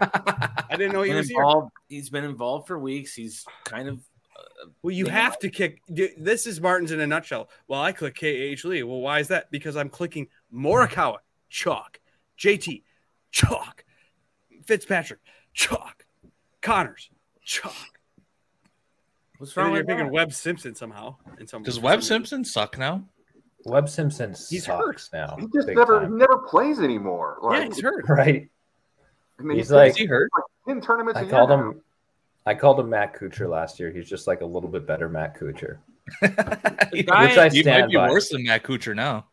[0.69, 1.39] I didn't know he was here.
[1.39, 1.71] involved.
[1.87, 3.13] He's been involved for weeks.
[3.13, 3.99] He's kind of
[4.35, 5.81] uh, Well, you have to kick.
[5.87, 7.49] This is Martin's in a nutshell.
[7.67, 8.81] Well, I click KH Lee.
[8.83, 9.51] Well, why is that?
[9.51, 11.17] Because I'm clicking Morikawa,
[11.49, 11.99] chalk,
[12.37, 12.81] JT,
[13.31, 13.85] chalk,
[14.65, 15.19] Fitzpatrick,
[15.53, 16.05] chalk,
[16.61, 17.09] Conners,
[17.43, 17.98] chalk.
[19.39, 20.11] What's wrong you're with picking?
[20.11, 21.15] Webb Simpson somehow.
[21.39, 22.03] In some Does Webb.
[22.03, 23.03] Simpson suck now?
[23.65, 25.35] Webb Simpson He's sucks now.
[25.39, 26.11] He just never time.
[26.11, 27.39] he never plays anymore.
[27.51, 28.07] Yeah, he's hurt.
[28.07, 28.47] right.
[29.39, 30.29] I mean, He's he like- Is he hurt?
[30.67, 31.17] in tournaments.
[31.17, 31.55] I a year called now.
[31.71, 31.81] him.
[32.45, 33.91] I called him Matt Kuchar last year.
[33.91, 35.77] He's just like a little bit better Matt Kuchar.
[36.21, 36.27] you
[36.91, 38.09] Which I you might be by.
[38.09, 39.25] worse than Matt Kuchar now.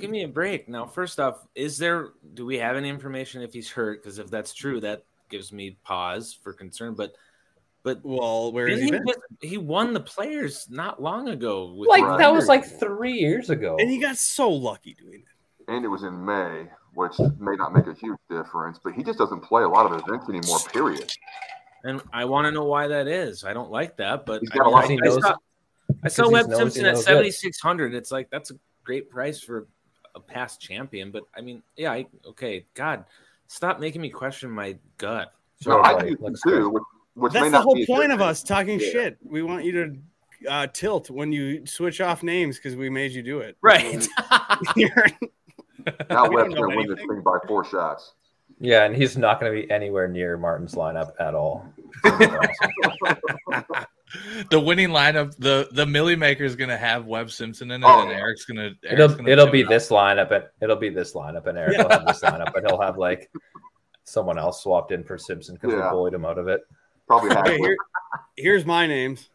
[0.00, 0.68] Give me a break.
[0.68, 2.10] Now, first off, is there?
[2.34, 4.02] Do we have any information if he's hurt?
[4.02, 6.94] Because if that's true, that gives me pause for concern.
[6.94, 7.14] But,
[7.86, 9.06] but Well, where has he he, been?
[9.06, 11.72] just- he won the players not long ago.
[11.72, 12.18] With Like Right.
[12.18, 13.76] that was like three years ago.
[13.78, 15.72] And he got so lucky doing it.
[15.72, 18.80] and it was in May, which may not make a huge difference.
[18.82, 20.58] But he just doesn't play a lot of events anymore.
[20.72, 21.10] Period.
[21.84, 23.44] and I want to know why that is.
[23.44, 25.34] I don't like that, but He's I, got a lot I, of- I saw,
[26.02, 27.94] I saw Webb Simpson at seventy six hundred.
[27.94, 29.68] It's like that's a great price for
[30.16, 31.12] a past champion.
[31.12, 33.04] But I mean, yeah, I, okay, God,
[33.46, 35.32] stop making me question my gut.
[35.64, 36.70] No, Sure, I do Looks too.
[36.70, 36.82] Which,
[37.16, 38.90] which may That's the not whole be point of us talking Yeah.
[38.90, 39.18] shit.
[39.24, 39.96] We want you to
[40.50, 43.56] uh, tilt when you switch off names because we made you do it.
[43.62, 44.06] Right.
[44.76, 44.92] You're-
[46.10, 47.08] Now We Webb's don't going to win this anything.
[47.08, 48.12] thing by four shots.
[48.58, 51.64] Yeah, and he's not going to be anywhere near Martin's lineup at all.
[54.50, 58.02] the winning lineup, the the Milly Maker is gonna have Webb Simpson in it, Oh,
[58.02, 58.16] and yeah.
[58.18, 58.70] Eric's gonna.
[58.82, 61.88] It'll gonna it'll be it this lineup, and it'll be this lineup, and Eric will
[61.90, 63.30] have this lineup, but he'll have like
[64.04, 65.82] someone else swapped in for Simpson because Yeah.
[65.84, 66.60] they bullied him out of it.
[67.06, 67.58] Probably okay, halfway.
[67.58, 67.76] here,
[68.36, 69.30] here's my names.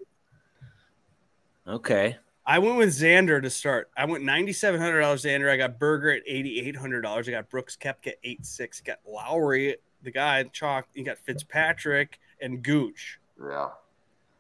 [1.68, 2.18] okay.
[2.46, 3.92] I went with Xander to start.
[3.96, 5.50] I went ninety seven hundred dollars Xander.
[5.50, 7.28] I got Berger at eighty eight hundred dollars.
[7.28, 8.82] I got Brooks Koepka eight six.
[8.82, 10.88] Got Lowry, the guy chalk.
[10.94, 13.20] You got Fitzpatrick and Gooch.
[13.40, 13.70] Yeah.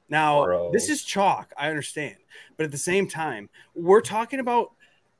[0.09, 0.71] Now Bro.
[0.73, 1.53] this is chalk.
[1.57, 2.17] I understand,
[2.57, 4.71] but at the same time, we're talking about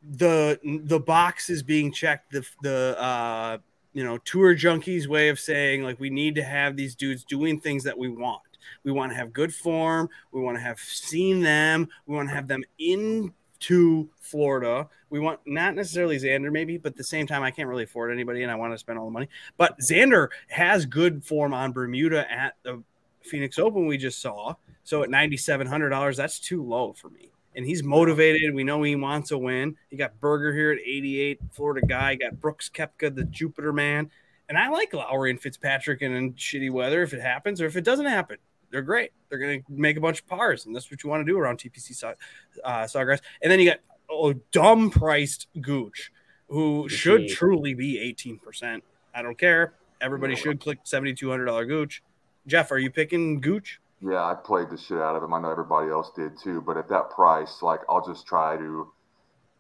[0.04, 2.32] the the boxes being checked.
[2.32, 3.58] The the uh,
[3.94, 7.60] you know, tour junkies way of saying like we need to have these dudes doing
[7.60, 8.42] things that we want.
[8.84, 10.10] We want to have good form.
[10.32, 11.90] We want to have seen them.
[12.06, 14.88] We want to have them into Florida.
[15.10, 18.12] We want not necessarily Xander, maybe, but at the same time, I can't really afford
[18.12, 19.30] anybody and I want to spend all the money.
[19.58, 22.84] But Xander has good form on Bermuda at the
[23.24, 24.56] Phoenix Open we just saw.
[24.84, 27.31] So at $9,700, that's too low for me.
[27.56, 28.54] And he's motivated.
[28.54, 29.76] We know he wants a win.
[29.90, 32.16] He got Berger here at 88, Florida guy.
[32.16, 34.10] Got Brooks Koepka, the Jupiter man.
[34.48, 37.76] And I like Lowry and Fitzpatrick in, in shitty weather if it happens or if
[37.76, 38.38] it doesn't happen.
[38.70, 39.12] They're great.
[39.30, 41.38] They're going to make a bunch of pars, and that's what you want to do
[41.38, 43.20] around TPC uh, Sawgrass.
[43.42, 43.80] And then you got
[44.10, 46.12] oh, dumb priced Gooch,
[46.48, 48.82] who should truly be 18%.
[49.14, 49.74] I don't care.
[50.00, 52.02] Everybody should click $7,200 Gooch.
[52.48, 53.80] Jeff, are you picking Gooch?
[54.02, 55.34] Yeah, I played the shit out of him.
[55.34, 56.62] I know everybody else did too.
[56.62, 58.92] But at that price, like I'll just try to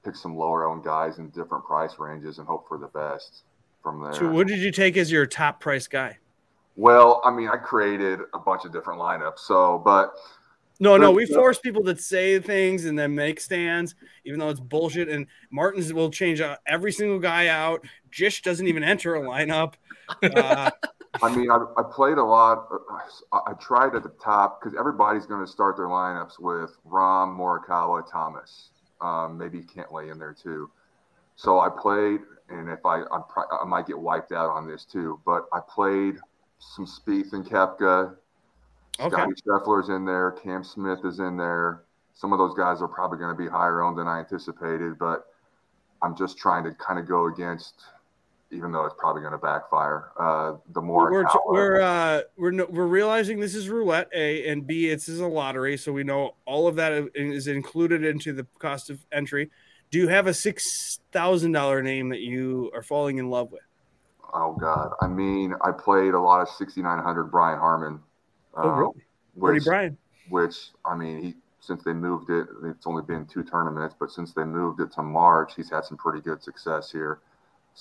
[0.04, 3.44] pick some lower owned guys in different price ranges and hope for the best
[3.84, 4.14] from there.
[4.14, 6.18] So, what did you take as your top price guy?
[6.76, 9.40] Well, I mean, I created a bunch of different lineups.
[9.40, 10.14] So, but
[10.80, 13.94] no, no, we force people to say things and then make stands,
[14.26, 15.10] even though it's bullshit.
[15.10, 17.86] And Martins will change uh, every single guy out.
[18.10, 19.76] Jish doesn't even enter a lineup.
[20.22, 20.70] Uh,
[21.22, 22.68] I mean, I, I, played a lot.
[22.72, 27.36] Uh, I tried at the top because everybody's going to start their lineups with Rahm,
[27.38, 28.70] Morikawa, Thomas.
[29.02, 30.70] Um, maybe Cantlay in there too.
[31.36, 33.24] So I played, and if I I'm,
[33.62, 36.18] i might get wiped out on this too, but I played
[36.60, 38.16] some Spieth and Koepka.
[39.00, 39.10] Okay.
[39.10, 40.32] Scotty Scheffler's in there.
[40.32, 41.84] Cam Smith is in there.
[42.14, 45.26] Some of those guys are probably going to be higher owned than I anticipated, but
[46.04, 47.82] I'm just trying to kind of go against,
[48.52, 50.12] even though it's probably going to backfire.
[50.20, 54.90] Uh, the more we're we're uh, we're we're realizing this is roulette A and B.
[54.90, 58.90] It's is a lottery, so we know all of that is included into the cost
[58.90, 59.50] of entry.
[59.90, 63.62] Do you have a six thousand dollar name that you are falling in love with?
[64.34, 68.00] Oh God, I mean, I played a lot of 6900 Brian Harman.
[68.56, 68.94] Oh, uh, really?
[69.36, 69.98] Which, Brian.
[70.30, 74.34] Which I mean, he since they moved it, it's only been two tournaments, but since
[74.34, 77.20] they moved it to March, he's had some pretty good success here.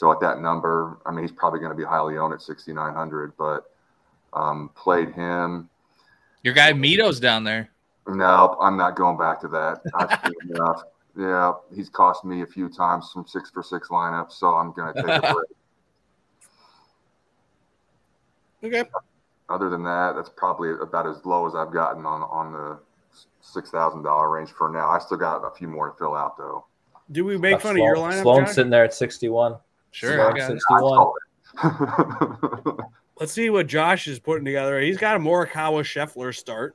[0.01, 3.37] So at that number, I mean, he's probably going to be highly owned at 6900.
[3.37, 3.65] But
[4.33, 5.69] um, played him.
[6.43, 7.69] Your guy Mito's down there.
[8.09, 9.83] No, I'm not going back to that.
[9.95, 10.85] I've enough.
[11.19, 14.95] Yeah, he's cost me a few times some six for six lineups, so I'm going
[14.95, 15.35] to take a break.
[18.63, 18.85] Okay.
[19.49, 22.79] Other than that, that's probably about as low as I've gotten on on the
[23.41, 24.91] six thousand dollar range for now.
[24.91, 26.67] I still got a few more to fill out though.
[27.11, 28.23] Do we make fun Sloan, of your lineup?
[28.23, 28.55] Sloan's John?
[28.55, 29.57] sitting there at sixty one.
[29.91, 31.13] Sure, sixty one.
[33.21, 34.81] Let's see what Josh is putting together.
[34.81, 36.75] He's got a Morikawa Scheffler start.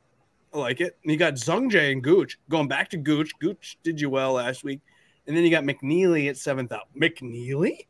[0.53, 0.95] I like it.
[1.03, 3.31] And you got Sungjae and Gooch going back to Gooch.
[3.39, 4.79] Gooch did you well last week,
[5.27, 6.87] and then you got McNealy at seventh out.
[6.95, 7.87] McNealy?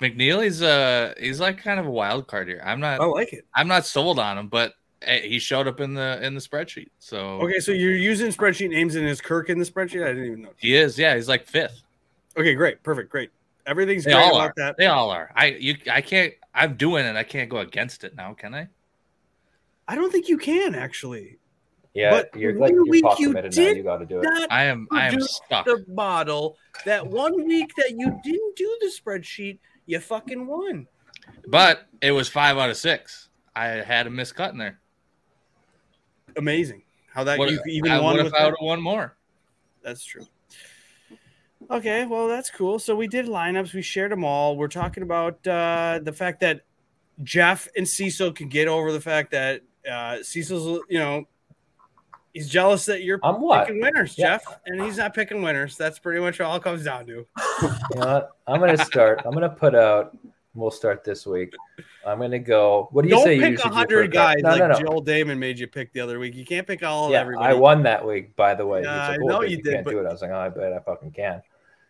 [0.00, 2.62] McNealy's uh he's like kind of a wild card here.
[2.64, 3.44] I'm not I like it.
[3.54, 4.74] I'm not sold on him, but
[5.06, 6.88] he showed up in the in the spreadsheet.
[6.98, 10.04] So Okay, so you're using spreadsheet names and is Kirk in the spreadsheet?
[10.04, 10.50] I didn't even know.
[10.58, 11.82] He is, yeah, he's like fifth.
[12.36, 13.30] Okay, great, perfect, great.
[13.66, 14.54] Everything's they great all about are.
[14.56, 14.76] that.
[14.76, 15.30] They all are.
[15.34, 17.16] I you I can't I'm doing it.
[17.16, 18.68] I can't go against it now, can I?
[19.88, 21.38] I don't think you can actually.
[21.94, 23.62] Yeah, but you're like you're pot committed now.
[23.62, 24.46] You got to do it.
[24.50, 24.86] I am.
[24.92, 25.64] I am stuck.
[25.64, 30.86] The model that one week that you didn't do the spreadsheet, you fucking won.
[31.48, 33.30] But it was five out of six.
[33.54, 34.78] I had a miscut in there.
[36.36, 36.82] Amazing.
[37.10, 39.16] How that what, you even I won with out one more.
[39.82, 40.26] That's true.
[41.70, 42.78] Okay, well that's cool.
[42.78, 43.74] So we did lineups.
[43.74, 44.56] We shared them all.
[44.56, 46.62] We're talking about uh, the fact that
[47.22, 51.26] Jeff and Cecil can get over the fact that uh, Cecil's, you know,
[52.32, 53.66] he's jealous that you're I'm what?
[53.66, 54.38] picking winners, yeah.
[54.38, 55.76] Jeff, and he's not picking winners.
[55.76, 57.12] That's pretty much all it comes down to.
[57.62, 59.22] you know I'm gonna start.
[59.24, 60.16] I'm gonna put out.
[60.54, 61.52] We'll start this week.
[62.06, 62.88] I'm gonna go.
[62.92, 63.38] What do you Don't say?
[63.38, 64.78] Pick hundred guys no, like no, no.
[64.78, 66.34] Joel Dahmen made you pick the other week.
[66.34, 67.46] You can't pick all yeah, everybody.
[67.46, 68.82] I won that week, by the way.
[68.82, 69.72] Yeah, like, I know you, you did.
[69.72, 69.90] Can't but...
[69.90, 70.06] do it.
[70.06, 71.42] I was like, oh, I bet I fucking can.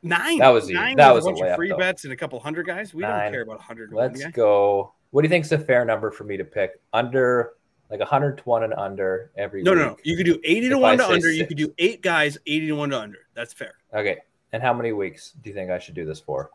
[0.03, 0.39] Nine.
[0.39, 0.97] That was nine.
[0.97, 1.77] That was a bunch a of free though.
[1.77, 2.95] bets and a couple hundred guys.
[2.95, 3.25] We Nine.
[3.25, 3.93] don't care about hundred.
[3.93, 4.93] Let's go.
[5.11, 6.81] What do you think is a fair number for me to pick?
[6.93, 7.55] Under
[7.91, 9.81] like 101 and under every no, week.
[9.81, 11.21] No, no, you could do 80 to 1 to under.
[11.21, 11.37] Six.
[11.37, 13.19] You could do eight guys, 80 to 1 to under.
[13.35, 13.75] That's fair.
[13.95, 14.19] Okay.
[14.53, 16.51] And how many weeks do you think I should do this for?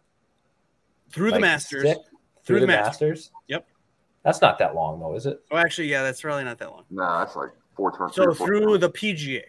[1.12, 1.84] Through like the Masters.
[1.84, 2.00] Six?
[2.00, 2.10] Through,
[2.44, 3.10] Through the, the Masters?
[3.10, 3.32] Masters?
[3.48, 3.68] Yep.
[4.24, 5.42] That's not that long, though, is it?
[5.52, 6.84] Oh, actually, yeah, that's really not that long.
[6.90, 8.16] No, that's like four turns.
[8.16, 9.44] So through the PGA.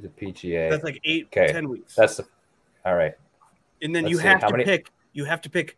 [0.00, 0.70] Through the PGA.
[0.70, 1.52] That's like eight, okay.
[1.52, 1.94] ten weeks.
[1.94, 2.26] That's the,
[2.84, 3.14] all right.
[3.82, 4.64] And then Let's you have to many...
[4.64, 4.90] pick.
[5.12, 5.76] You have to pick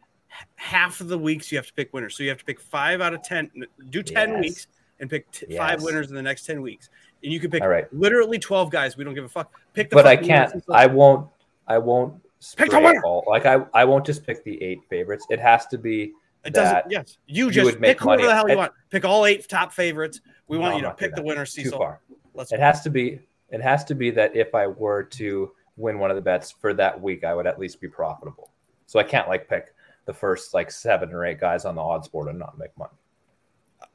[0.54, 1.52] half of the weeks.
[1.52, 2.16] You have to pick winners.
[2.16, 3.50] So you have to pick five out of ten.
[3.90, 4.40] Do ten yes.
[4.40, 4.66] weeks
[5.00, 5.58] and pick t- yes.
[5.58, 6.88] five winners in the next 10 weeks.
[7.22, 7.92] And you can pick All right.
[7.92, 8.96] literally 12 guys.
[8.96, 9.52] We don't give a fuck.
[9.74, 11.28] Pick the But I can't I won't
[11.66, 12.22] I won't
[12.56, 13.02] Pick the winner.
[13.04, 15.26] all like I I won't just pick the eight favorites.
[15.30, 16.12] It has to be
[16.44, 16.84] It doesn't.
[16.90, 18.72] Yes, you you just would make pick whoever the hell you want.
[18.90, 20.20] Pick all eight top favorites.
[20.48, 21.78] We want No, you to pick the winner, too Cecil.
[21.78, 22.00] far.
[22.34, 22.52] Let's.
[22.52, 23.20] It has to be
[23.50, 26.72] it has to be that if I were to win one of the bets for
[26.74, 28.50] that week, I would at least be profitable.
[28.86, 29.74] So I can't like pick
[30.04, 32.92] the first like seven or eight guys on the odds board and not make money.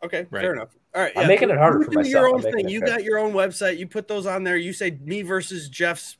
[0.04, 0.41] Okay, Right.
[0.41, 0.70] fair enough.
[0.93, 2.12] All right, I'm making it harder you for myself.
[2.12, 2.70] Your I'm own thing.
[2.70, 3.78] You got your own website.
[3.78, 4.58] You put those on there.
[4.58, 6.18] You say me versus Jeff's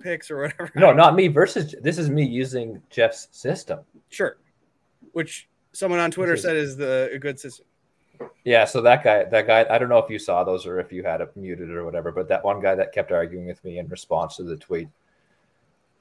[0.00, 0.70] picks or whatever.
[0.74, 3.80] No, not me versus this is me using Jeff's system.
[4.08, 4.36] Sure.
[5.12, 7.66] Which someone on Twitter is- said is the a good system.
[8.44, 10.92] Yeah, so that guy, that guy, I don't know if you saw those or if
[10.92, 13.78] you had it muted or whatever, but that one guy that kept arguing with me
[13.78, 14.88] in response to the tweet.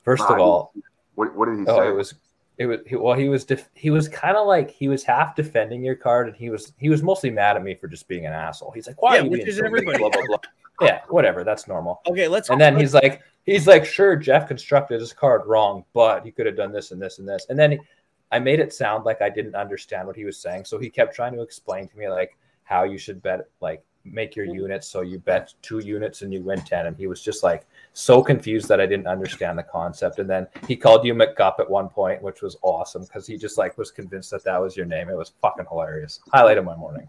[0.03, 0.39] First of Right.
[0.39, 0.71] all,
[1.15, 1.87] What, what did he oh, say?
[1.87, 2.13] it was,
[2.57, 5.35] it was, he, well, he was, def, he was kind of like he was half
[5.35, 8.25] defending your card, and he was, he was mostly mad at me for just being
[8.25, 8.71] an asshole.
[8.71, 9.97] He's like, "Why Yeah, are you which being is everybody.
[9.97, 10.37] Blah blah blah.
[10.81, 11.43] Yeah, whatever.
[11.43, 12.01] That's normal.
[12.07, 12.49] Okay, let's.
[12.49, 16.31] And then let's- he's like, he's like, sure, Jeff constructed his card wrong, but he
[16.31, 17.45] could have done this and this and this.
[17.49, 17.79] And then he,
[18.35, 20.65] I made it sound like I didn't understand what he was saying.
[20.65, 24.35] So he kept trying to explain to me like how you should bet, like make
[24.35, 24.55] your mm-hmm.
[24.55, 24.89] units.
[24.89, 26.87] So you bet two units and you win 10.
[26.87, 30.19] And he was just like so confused that I didn't understand the concept.
[30.19, 33.57] And then he called you McGup at one point, which was awesome because he just
[33.57, 35.07] like was convinced that that was your name.
[35.07, 36.19] It was fucking hilarious.
[36.33, 37.07] Highlight of my morning.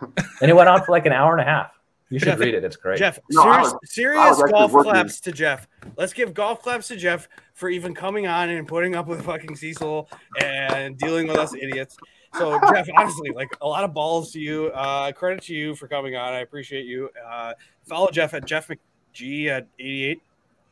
[0.00, 1.72] And it went on for like an hour and a half.
[2.12, 2.64] You should Jeff- read it.
[2.64, 2.98] It's great.
[2.98, 5.66] Jeff, No, serious, was- serious was golf working- claps to Jeff.
[5.96, 9.56] Let's give golf claps to Jeff for even coming on and putting up with fucking
[9.56, 10.08] Cecil
[10.40, 11.96] and dealing with us idiots.
[12.34, 14.66] So, Jeff, honestly, like a lot of balls to you.
[14.68, 16.32] Uh, credit to you for coming on.
[16.32, 17.10] I appreciate you.
[17.30, 17.54] Uh,
[17.84, 20.22] follow Jeff at Jeff McG at 88.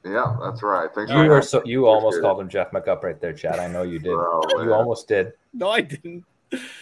[0.05, 0.89] yeah, that's right.
[0.95, 3.59] Thanks You for were so you almost Appreciate called him Jeff McGup right there, Chad.
[3.59, 4.13] I know you did.
[4.15, 4.69] Bro, You man.
[4.73, 5.33] almost did.
[5.53, 6.25] No, I didn't.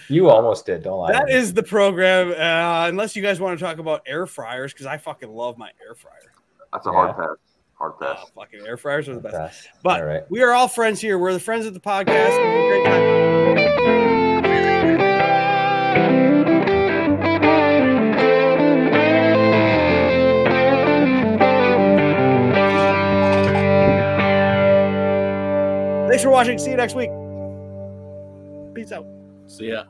[0.09, 0.83] You almost did.
[0.83, 1.12] Don't lie.
[1.12, 1.35] to That me.
[1.35, 2.31] is the program.
[2.31, 5.71] Uh, unless you guys want to talk about air fryers, because I fucking love my
[5.87, 6.33] air fryer.
[6.73, 6.95] That's a Yeah.
[6.95, 7.37] hard pass.
[7.79, 8.19] Hard pass.
[8.23, 9.35] Oh, fucking air fryers are the best.
[9.35, 9.69] Best.
[9.83, 10.23] But all right.
[10.31, 11.19] we are all friends here.
[11.19, 12.07] We're the friends of the podcast.
[12.39, 14.19] We have a great time.
[26.09, 26.59] Thanks for watching.
[26.59, 27.11] See you next week.
[28.75, 29.05] Peace out.
[29.49, 29.83] So yeah.